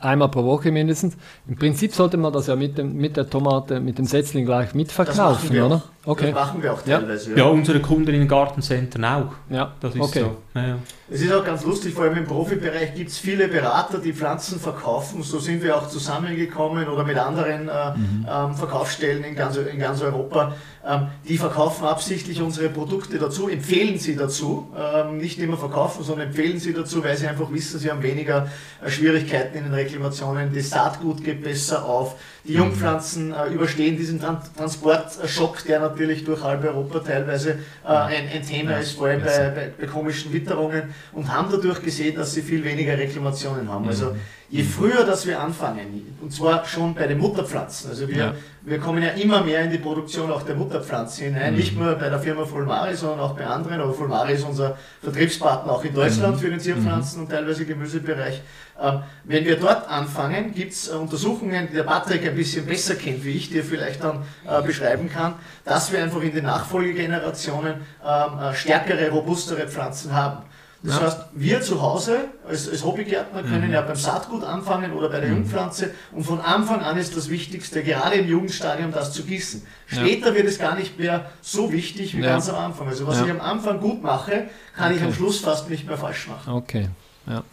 [0.00, 1.16] einmal pro Woche mindestens.
[1.46, 4.74] Im Prinzip sollte man das ja mit, dem, mit der Tomate, mit dem Setzling gleich
[4.74, 5.82] mitverkaufen, oder?
[6.04, 6.32] Okay.
[6.32, 7.30] Das machen wir auch teilweise.
[7.30, 7.44] Ja, ja.
[7.44, 9.32] ja unsere Kunden in den Gartencentern auch.
[9.50, 10.20] Ja, das ist okay.
[10.20, 10.36] so.
[10.54, 10.78] Ja,
[11.12, 14.60] es ist auch ganz lustig, vor allem im Profibereich gibt es viele Berater, die Pflanzen
[14.60, 15.22] verkaufen.
[15.22, 18.26] So sind wir auch zusammengekommen oder mit anderen äh, mhm.
[18.30, 20.54] ähm, Verkaufsstellen in ganz, in ganz Europa.
[20.86, 24.68] Ähm, die verkaufen absichtlich unsere Produkte dazu, empfehlen sie dazu.
[24.78, 28.48] Ähm, nicht immer verkaufen, sondern empfehlen sie dazu, weil sie einfach wissen, sie haben weniger
[28.82, 30.54] äh, Schwierigkeiten in den Reklamationen.
[30.54, 32.16] Das Saatgut geht besser auf.
[32.44, 38.28] Die Jungpflanzen äh, überstehen diesen Tran Transportschock, der natürlich durch halb Europa teilweise äh, ein,
[38.28, 42.32] ein, Thema ist, vor allem bei, bei, bei, komischen Witterungen und haben dadurch gesehen, dass
[42.32, 43.86] sie viel weniger Reklamationen haben.
[43.86, 44.16] Also
[44.50, 48.34] je früher, dass wir anfangen, und zwar schon bei den Mutterpflanzen, also wir, ja.
[48.62, 51.58] wir kommen ja immer mehr in die Produktion auch der Mutterpflanzen hinein, mhm.
[51.58, 55.72] nicht nur bei der Firma Fulmari, sondern auch bei anderen, aber Fulmari ist unser Vertriebspartner
[55.72, 56.40] auch in Deutschland mhm.
[56.40, 57.24] für den Zierpflanzen mhm.
[57.26, 58.42] und teilweise Gemüsebereich.
[58.82, 62.96] Ähm, wenn wir dort anfangen, gibt es äh, Untersuchungen, die der Patrick ein bisschen besser
[62.96, 65.34] kennt wie ich, die er vielleicht dann äh, beschreiben kann,
[65.64, 70.42] dass wir einfach in den Nachfolgegenerationen ähm, äh, stärkere, robustere Pflanzen haben.
[70.82, 71.02] Das ja.
[71.02, 72.16] heißt, wir zu Hause
[72.48, 73.72] als, als Hobbygärtner können mhm.
[73.72, 75.36] ja beim Saatgut anfangen oder bei der mhm.
[75.36, 79.62] Jungpflanze und von Anfang an ist das Wichtigste, gerade im Jugendstadium, das zu gießen.
[79.86, 80.36] Später ja.
[80.36, 82.30] wird es gar nicht mehr so wichtig wie ja.
[82.30, 82.88] ganz am Anfang.
[82.88, 84.96] Also was ich am Anfang gut mache, kann okay.
[84.96, 86.50] ich am Schluss fast nicht mehr falsch machen.
[86.50, 86.88] Okay.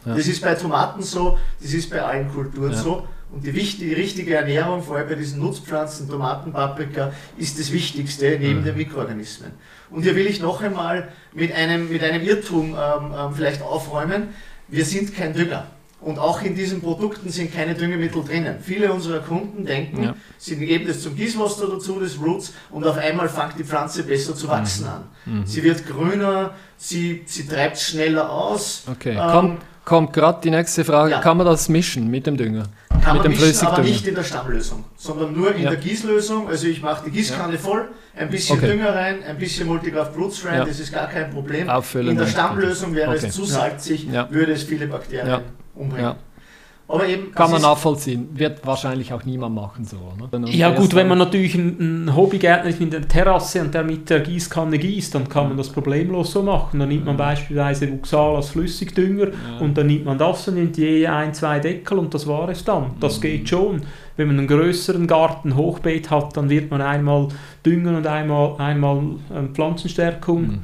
[0.05, 3.07] Das ist bei Tomaten so, das ist bei allen Kulturen so.
[3.29, 7.73] Und die, wichtige, die richtige Ernährung, vor allem bei diesen Nutzpflanzen, Tomaten, Paprika, ist das
[7.73, 8.63] Wichtigste neben mhm.
[8.63, 9.51] den Mikroorganismen.
[9.89, 14.29] Und hier will ich noch einmal mit einem, mit einem Irrtum ähm, ähm, vielleicht aufräumen.
[14.67, 15.67] Wir sind kein Dünger.
[15.99, 18.57] Und auch in diesen Produkten sind keine Düngemittel drinnen.
[18.61, 20.15] Viele unserer Kunden denken, ja.
[20.37, 24.35] sie geben das zum Gießwasser dazu, das Roots, und auf einmal fängt die Pflanze besser
[24.35, 24.91] zu wachsen mhm.
[24.91, 25.03] an.
[25.25, 25.45] Mhm.
[25.47, 28.83] Sie wird grüner, sie, sie treibt schneller aus.
[28.89, 31.13] Okay, ähm, kommt, kommt gerade die nächste Frage.
[31.13, 31.19] Ja.
[31.19, 32.67] Kann man das mischen mit dem Dünger?
[32.89, 35.71] Kann mit man dem mischen, aber nicht in der Stammlösung, sondern nur in ja.
[35.71, 36.47] der Gießlösung.
[36.47, 38.67] Also ich mache die Gießkanne voll, ein bisschen okay.
[38.67, 41.69] Dünger rein, ein bisschen Multigraph Bluts rein, das ist gar kein Problem.
[41.69, 43.27] Auffüllen in der Stammlösung wäre okay.
[43.27, 45.41] es zu salzig, würde es viele Bakterien
[45.75, 46.15] umbringen.
[46.89, 48.29] Aber eben, Kann man nachvollziehen.
[48.33, 49.97] Wird wahrscheinlich auch niemand machen so.
[50.17, 50.49] Ne?
[50.51, 54.09] Ja gut, wenn man natürlich ein, ein Hobbygärtner ist mit der Terrasse und der mit
[54.09, 56.79] der Gießkanne gießt, dann kann man das problemlos so machen.
[56.79, 59.57] Dann nimmt man beispielsweise Vuxal als Flüssigdünger ja.
[59.59, 62.63] und dann nimmt man das und nimmt je ein, zwei Deckel und das war es
[62.63, 62.91] dann.
[63.01, 63.21] Das mhm.
[63.21, 63.81] geht schon.
[64.17, 67.29] Wenn man einen größeren Garten, Hochbeet hat, dann wird man einmal
[67.65, 68.97] düngen und einmal, einmal
[69.33, 70.61] ähm, Pflanzenstärkung mhm.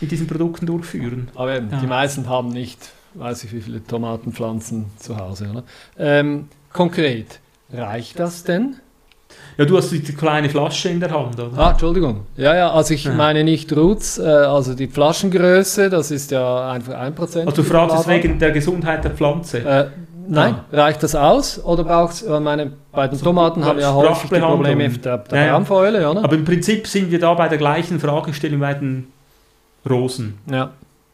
[0.00, 1.28] mit diesen Produkten durchführen.
[1.34, 1.80] Aber eben, ja.
[1.80, 5.64] die meisten haben nicht weiß ich wie viele Tomatenpflanzen zu Hause.
[5.98, 7.40] Ähm, konkret,
[7.72, 8.76] reicht das denn?
[9.56, 11.56] Ja, du hast die kleine Flasche in der Hand, oder?
[11.56, 12.26] Ah, Entschuldigung.
[12.36, 13.12] Ja, ja, also ich ja.
[13.12, 17.46] meine nicht Roots, äh, also die Flaschengröße, das ist ja einfach 1%.
[17.46, 19.58] Also du fragst es wegen der Gesundheit der Pflanze?
[19.58, 19.86] Äh,
[20.30, 21.62] nein, reicht das aus?
[21.64, 25.18] Oder braucht es, meine, bei den Tomaten haben wir ja häufig die Probleme mit der,
[25.18, 26.24] der ja, Braunfäule, oder?
[26.24, 29.08] Aber im Prinzip sind wir da bei der gleichen Fragestellung bei den
[29.88, 30.38] Rosen.
[30.50, 30.70] Ja.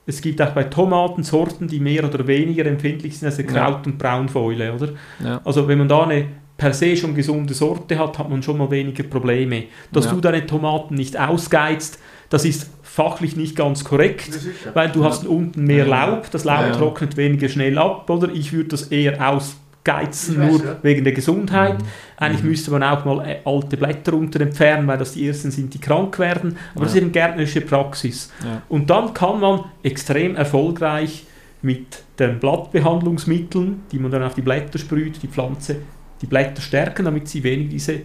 [0.06, 3.86] Es gibt auch bei Tomaten Sorten, die mehr oder weniger empfindlich sind als der Kraut-
[3.86, 4.88] und Braunfäule, oder?
[5.22, 5.40] Ja.
[5.44, 6.26] Also wenn man da eine
[6.56, 9.64] per se schon gesunde Sorte hat, hat man schon mal weniger Probleme.
[9.92, 10.12] Dass ja.
[10.12, 14.30] du deine Tomaten nicht ausgeizt, das ist fachlich nicht ganz korrekt,
[14.74, 15.10] weil du ja.
[15.10, 18.28] hast unten mehr Laub, das Laub trocknet weniger schnell ab, oder?
[18.32, 20.76] Ich würde das eher aus geizen, weiß, nur ja.
[20.82, 21.78] wegen der Gesundheit.
[21.78, 21.86] Mhm.
[22.16, 22.50] Eigentlich mhm.
[22.50, 25.78] müsste man auch mal äh, alte Blätter unter entfernen, weil das die ersten sind, die
[25.78, 26.56] krank werden.
[26.74, 26.86] Aber ja.
[26.86, 28.30] das ist eben gärtnerische Praxis.
[28.44, 28.62] Ja.
[28.68, 31.24] Und dann kann man extrem erfolgreich
[31.62, 35.76] mit den Blattbehandlungsmitteln, die man dann auf die Blätter sprüht, die Pflanze,
[36.20, 38.00] die Blätter stärken, damit sie wenig diese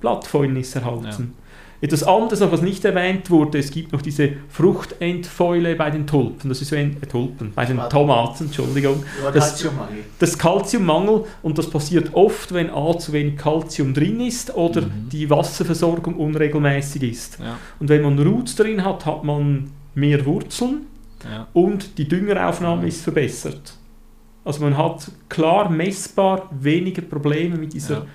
[0.00, 1.34] Blattfäulnis erhalten.
[1.80, 6.60] Etwas anderes, was nicht erwähnt wurde, es gibt noch diese Fruchtendfäule bei den Tulpen, das
[6.60, 9.04] ist so ein äh, Tulpen, bei den Tomaten, Entschuldigung.
[9.32, 9.64] Das,
[10.18, 15.08] das Kalziummangel und das passiert oft, wenn A zu wenig Kalzium drin ist oder mhm.
[15.12, 17.38] die Wasserversorgung unregelmäßig ist.
[17.38, 17.58] Ja.
[17.78, 20.86] Und wenn man Roots drin hat, hat man mehr Wurzeln
[21.30, 21.46] ja.
[21.52, 22.88] und die Düngeraufnahme mhm.
[22.88, 23.74] ist verbessert.
[24.44, 28.06] Also man hat klar messbar weniger Probleme mit dieser ja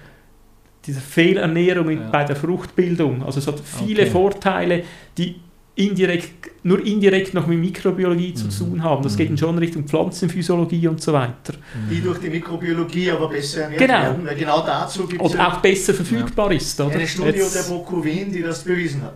[0.85, 2.09] diese Fehlernährung ja.
[2.11, 3.23] bei der Fruchtbildung.
[3.23, 4.11] Also es hat viele okay.
[4.11, 4.83] Vorteile,
[5.17, 5.35] die
[5.75, 8.51] indirekt, nur indirekt noch mit Mikrobiologie zu Mhm.
[8.71, 9.01] tun haben.
[9.01, 11.53] Das geht dann schon Richtung Pflanzenphysiologie und so weiter.
[11.89, 13.93] Die durch die Mikrobiologie aber besser ernährt Genau.
[13.93, 16.93] werden, weil genau dazu gibt es Und auch besser verfügbar ist, oder?
[16.93, 19.15] eine Studie Jetzt- der BOKU Wien, die das bewiesen hat.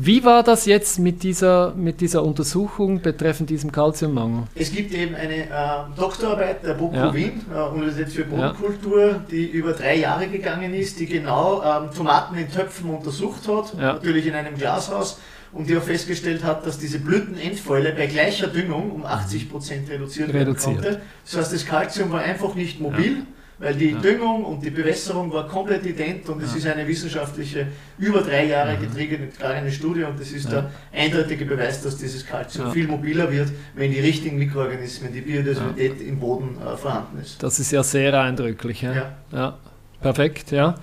[0.00, 4.44] Wie war das jetzt mit dieser, mit dieser Untersuchung betreffend diesem Kalziummangel?
[4.54, 5.48] Es gibt eben eine äh,
[5.96, 7.12] Doktorarbeit der BOKU Ja.
[7.12, 12.36] Wien, äh, Universität für Bodenkultur, die über drei Jahre gegangen ist, die genau ähm, Tomaten
[12.36, 13.94] in Töpfen untersucht hat, Ja.
[13.94, 15.18] natürlich in einem Glashaus,
[15.52, 20.48] und die auch festgestellt hat, dass diese Blütenendfäule bei gleicher Düngung um 80% reduziert, werden
[20.50, 20.74] Reduziert.
[20.80, 21.00] konnte.
[21.24, 23.22] Das heißt, das Kalzium war einfach nicht mobil,
[23.58, 23.98] weil die Ja.
[23.98, 27.66] Düngung und die Bewässerung war komplett ident und es ist eine wissenschaftliche,
[27.98, 30.44] über drei Jahre getragene Studie und das ist.
[30.44, 30.62] Ja.
[30.62, 32.72] der eindeutige Beweis, dass dieses Kalzium Ja.
[32.72, 37.42] viel mobiler wird, wenn die richtigen Mikroorganismen, die Biodiversität im Boden äh, vorhanden ist.
[37.42, 38.82] Das ist ja sehr eindrücklich.
[38.82, 38.92] Ja?
[38.94, 39.12] Ja.
[39.32, 39.58] Ja,
[40.00, 40.74] perfekt, ja.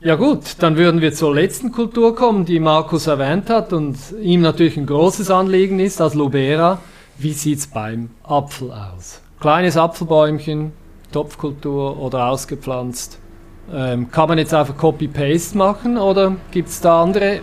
[0.00, 4.42] Ja gut, dann würden wir zur letzten Kultur kommen, die Markus erwähnt hat und ihm
[4.42, 6.80] natürlich ein großes Anliegen ist, als Lobera.
[7.18, 9.20] Wie sieht es beim Apfel aus?
[9.40, 10.72] Kleines Apfelbäumchen,
[11.12, 13.18] Topfkultur oder ausgepflanzt.
[13.74, 17.40] Ähm, kann man jetzt einfach Copy-Paste machen oder gibt es da andere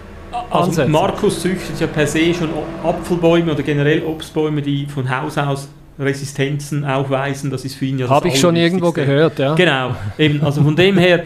[0.50, 0.90] Also Ansätze?
[0.90, 2.50] Markus züchtet ja per se schon
[2.84, 5.68] Apfelbäume oder generell Obstbäume, die von Haus aus
[6.00, 7.52] Resistenzen aufweisen.
[7.52, 9.54] Das ist für ihn ja Habe ich schon irgendwo gehört, ja.
[9.56, 11.24] Genau, eben, also von dem her,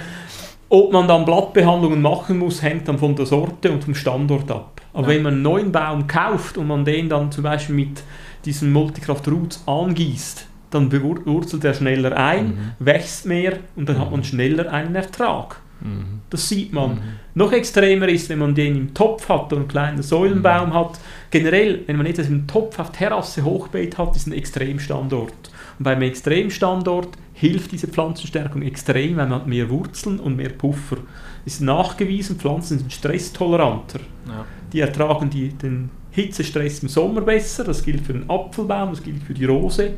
[0.69, 4.81] ob man dann Blattbehandlungen machen muss, hängt dann von der Sorte und vom Standort ab.
[4.93, 5.15] Aber Ja.
[5.15, 8.01] wenn man einen neuen Baum kauft und man den dann zum Beispiel mit
[8.45, 14.23] diesem Multicraft Roots angießt, dann wurzelt er schneller ein, wächst mehr und dann hat man
[14.23, 15.61] schneller einen Ertrag.
[15.81, 16.21] Mhm.
[16.29, 16.99] Das sieht man.
[17.35, 20.99] Noch extremer ist, wenn man den im Topf hat und einen kleinen Säulenbaum hat.
[21.29, 25.51] Generell, wenn man etwas im Topf auf Terrasse, Hochbeet hat, ist ein Extremstandort.
[25.77, 30.97] Und beim Extremstandort hilft diese Pflanzenstärkung extrem, weil man hat mehr Wurzeln und mehr Puffer.
[31.45, 33.99] Ist nachgewiesen, Pflanzen sind stresstoleranter.
[34.27, 34.45] Ja.
[34.73, 37.63] Die ertragen die, den Hitzestress im Sommer besser.
[37.63, 39.91] Das gilt für den Apfelbaum, das gilt für die Rose.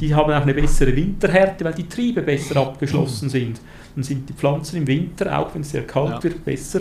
[0.00, 3.60] Die haben auch eine bessere Winterhärte, weil die Triebe besser abgeschlossen sind.
[3.94, 6.22] Dann sind die Pflanzen im Winter, auch wenn es sehr kalt Ja.
[6.22, 6.80] wird, besser.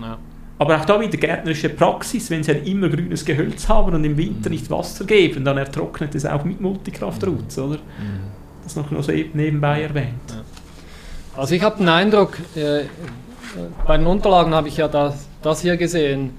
[0.00, 0.18] Ja.
[0.60, 4.16] Aber auch da wieder gärtnerische Praxis, wenn sie ein immer grünes Gehölz haben und im
[4.16, 7.78] Winter nicht Wasser geben, dann ertrocknet es auch mit Multicraft Roots, oder?
[8.64, 10.42] Das noch nur so eben nebenbei erwähnt.
[11.36, 12.82] Also ich habe den Eindruck, äh,
[13.86, 16.32] bei den Unterlagen habe ich ja das, das hier gesehen,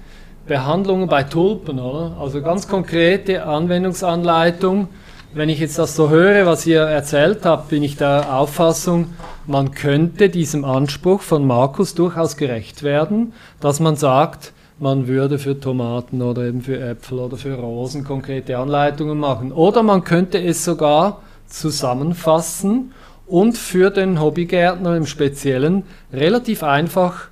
[0.49, 2.17] Behandlungen bei Tulpen, oder?
[2.19, 4.89] Also ganz konkrete Anwendungsanleitung.
[5.33, 9.13] Wenn ich jetzt das so höre, was ihr erzählt habt, bin ich der Auffassung,
[9.45, 15.59] man könnte diesem Anspruch von Markus durchaus gerecht werden, dass man sagt, man würde für
[15.59, 19.51] Tomaten oder eben für Äpfel oder für Rosen konkrete Anleitungen machen.
[19.51, 22.91] Oder man könnte es sogar zusammenfassen
[23.27, 27.27] und für den Hobbygärtner im Speziellen relativ einfach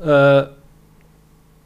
[0.00, 0.44] äh,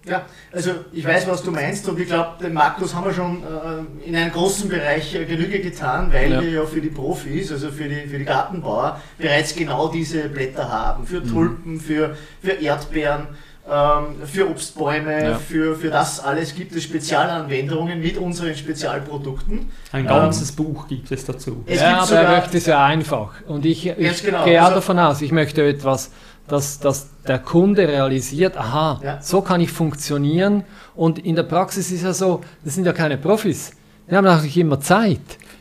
[0.05, 3.43] Ja, also ich weiß, was du meinst und ich glaube, den Markus haben wir schon
[3.43, 6.41] äh, in einem großen Bereich äh, Genüge getan, weil Ja.
[6.43, 10.69] wir ja für die Profis, also für die, für die Gartenbauer, bereits genau diese Blätter
[10.69, 11.03] haben.
[11.03, 11.07] Mhm.
[11.07, 13.29] Für Tulpen, für, für Erdbeeren,
[13.71, 15.35] ähm, für Obstbäume, Ja.
[15.39, 19.71] für, für das alles gibt es Spezialanwendungen mit unseren Spezialprodukten.
[19.93, 21.63] Ein ganzes Buch gibt es dazu.
[21.67, 23.35] Es ja, gibt aber er sogar- möchte es ja einfach.
[23.47, 24.45] Und ich, ich genau.
[24.45, 26.11] gehe auch Also- davon aus, ich möchte etwas,
[26.49, 29.19] dass, dass der Kunde realisiert, aha, Ja.
[29.23, 30.65] so kann ich funktionieren.
[30.95, 33.73] Und in der Praxis ist ja so, das sind ja keine Profis.
[34.11, 35.21] Die haben nicht immer Zeit.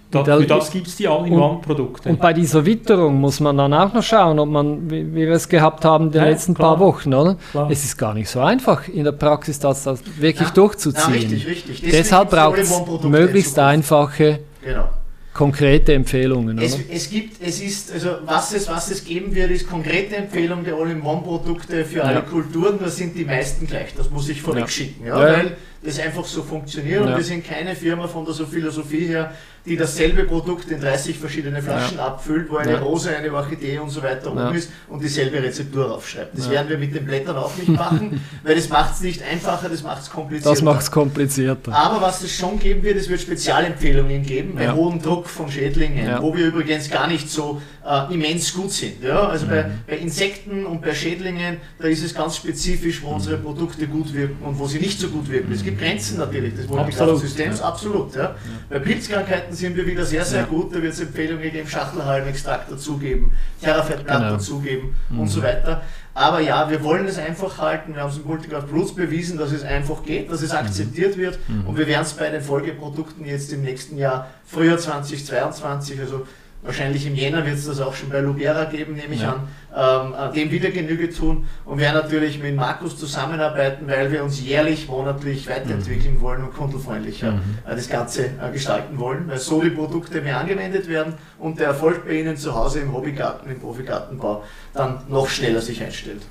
[0.10, 2.10] Da, für das gibt es die All-in-One-Produkte.
[2.10, 5.48] Und bei dieser Witterung muss man dann auch noch schauen, ob man, wie, wir es
[5.48, 6.72] gehabt haben in den Ja, letzten klar.
[6.76, 7.38] paar Wochen, oder?
[7.52, 7.72] Klar.
[7.72, 11.14] Es ist gar nicht so einfach in der Praxis, das, das wirklich Ja, durchzuziehen.
[11.14, 11.76] Ja, richtig, richtig.
[11.82, 14.90] Deswegen Deshalb braucht es möglichst einfache, Genau.
[15.34, 16.58] Konkrete Empfehlungen.
[16.58, 16.66] Oder?
[16.68, 20.66] Es, es gibt, es ist, also was es, was es geben wird, ist konkrete Empfehlungen
[20.66, 22.22] der All-in-One-Produkte für alle Ja.
[22.22, 22.80] Kulturen.
[22.82, 23.94] Da sind die meisten gleich.
[23.96, 24.68] Das muss ich vorweg Ja.
[24.68, 25.18] schicken, ja.
[25.18, 27.02] weil das einfach so funktioniert.
[27.02, 27.18] Und Ja.
[27.18, 29.34] wir sind keine Firma von der so Philosophie her,
[29.66, 32.80] die dasselbe Produkt in 30 verschiedene Flaschen abfüllt, wo eine Ja.
[32.80, 34.48] Rose, eine Orchidee und so weiter Ja.
[34.48, 36.36] oben ist und dieselbe Rezeptur aufschreibt.
[36.38, 36.54] Das Ja.
[36.54, 39.84] werden wir mit den Blättern auch nicht machen, weil das macht es nicht einfacher, das
[39.84, 40.50] macht es komplizierter.
[40.52, 41.74] Das macht es komplizierter.
[41.74, 44.74] Aber was es schon geben wird, es wird Spezialempfehlungen geben bei Ja.
[44.74, 46.22] hohem Druck von Schädlingen, Ja.
[46.22, 49.04] wo wir übrigens gar nicht so äh, immens gut sind.
[49.04, 49.28] Ja?
[49.28, 49.72] Also bei, Mhm.
[49.88, 53.44] bei Insekten und bei Schädlingen, da ist es ganz spezifisch, wo unsere Mhm.
[53.44, 55.52] Produkte gut wirken und wo sie nicht so gut wirken.
[55.52, 56.86] Es gibt Grenzen natürlich des Absolut.
[56.86, 58.16] Multicraft-Systems, absolut.
[58.16, 58.36] Ja?
[58.70, 63.32] Bei Pilzkrankheiten sind wir wieder sehr, sehr gut, da wird es Empfehlungen geben, Schachtelhalmextrakt dazugeben,
[63.62, 64.32] Terrafettblatt Genau.
[64.34, 65.20] dazugeben Mhm.
[65.22, 65.82] und so weiter.
[66.14, 67.96] Aber ja, wir wollen es einfach halten.
[67.96, 71.40] Wir haben es im Multicraft Roots bewiesen, dass es einfach geht, dass es akzeptiert wird.
[71.48, 71.68] Mhm.
[71.68, 76.28] Und wir werden es bei den Folgeprodukten jetzt im nächsten Jahr, Frühjahr 2022, also
[76.64, 79.42] Wahrscheinlich im Jänner wird es das auch schon bei Lubera geben, nehme ich ja.
[79.74, 84.40] an, ähm, dem wieder Genüge tun und werden natürlich mit Markus zusammenarbeiten, weil wir uns
[84.40, 86.22] jährlich, monatlich weiterentwickeln mhm.
[86.22, 87.58] wollen und kundenfreundlicher mhm.
[87.68, 91.68] Äh, das Ganze äh, gestalten wollen, weil so die Produkte mehr angewendet werden und der
[91.68, 96.22] Erfolg bei Ihnen zu Hause im Hobbygarten, im Profigartenbau dann noch schneller sich einstellt.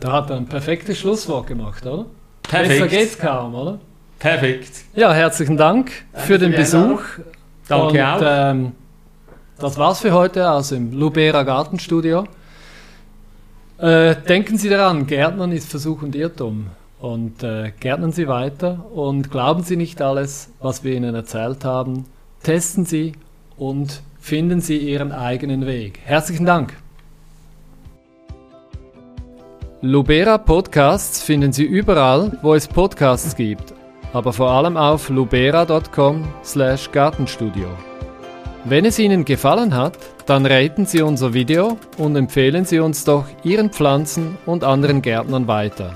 [0.00, 2.06] Da hat er ein perfektes Schlusswort gemacht, oder?
[2.42, 2.68] Perfekt.
[2.68, 3.78] Besser geht's kaum, oder?
[4.18, 4.70] Perfekt.
[4.94, 7.02] Ja, herzlichen Dank Danke für den Besuch.
[7.68, 8.20] Danke und, auch.
[8.24, 8.72] Ähm,
[9.58, 12.24] das war's für heute aus dem Lubera Gartenstudio.
[13.78, 16.66] Äh, denken Sie daran, Gärtnern ist Versuch und Irrtum.
[17.00, 22.06] Und äh, gärtnern Sie weiter und glauben Sie nicht alles, was wir Ihnen erzählt haben.
[22.42, 23.12] Testen Sie
[23.56, 26.00] und finden Sie Ihren eigenen Weg.
[26.04, 26.74] Herzlichen Dank.
[29.82, 33.74] Lubera Podcasts finden Sie überall, wo es Podcasts gibt,
[34.14, 37.93] aber vor allem auf lubera.com/gartenstudio.
[38.66, 43.26] Wenn es Ihnen gefallen hat, dann raten Sie unser Video und empfehlen Sie uns doch
[43.42, 45.92] Ihren Pflanzen und anderen Gärtnern weiter.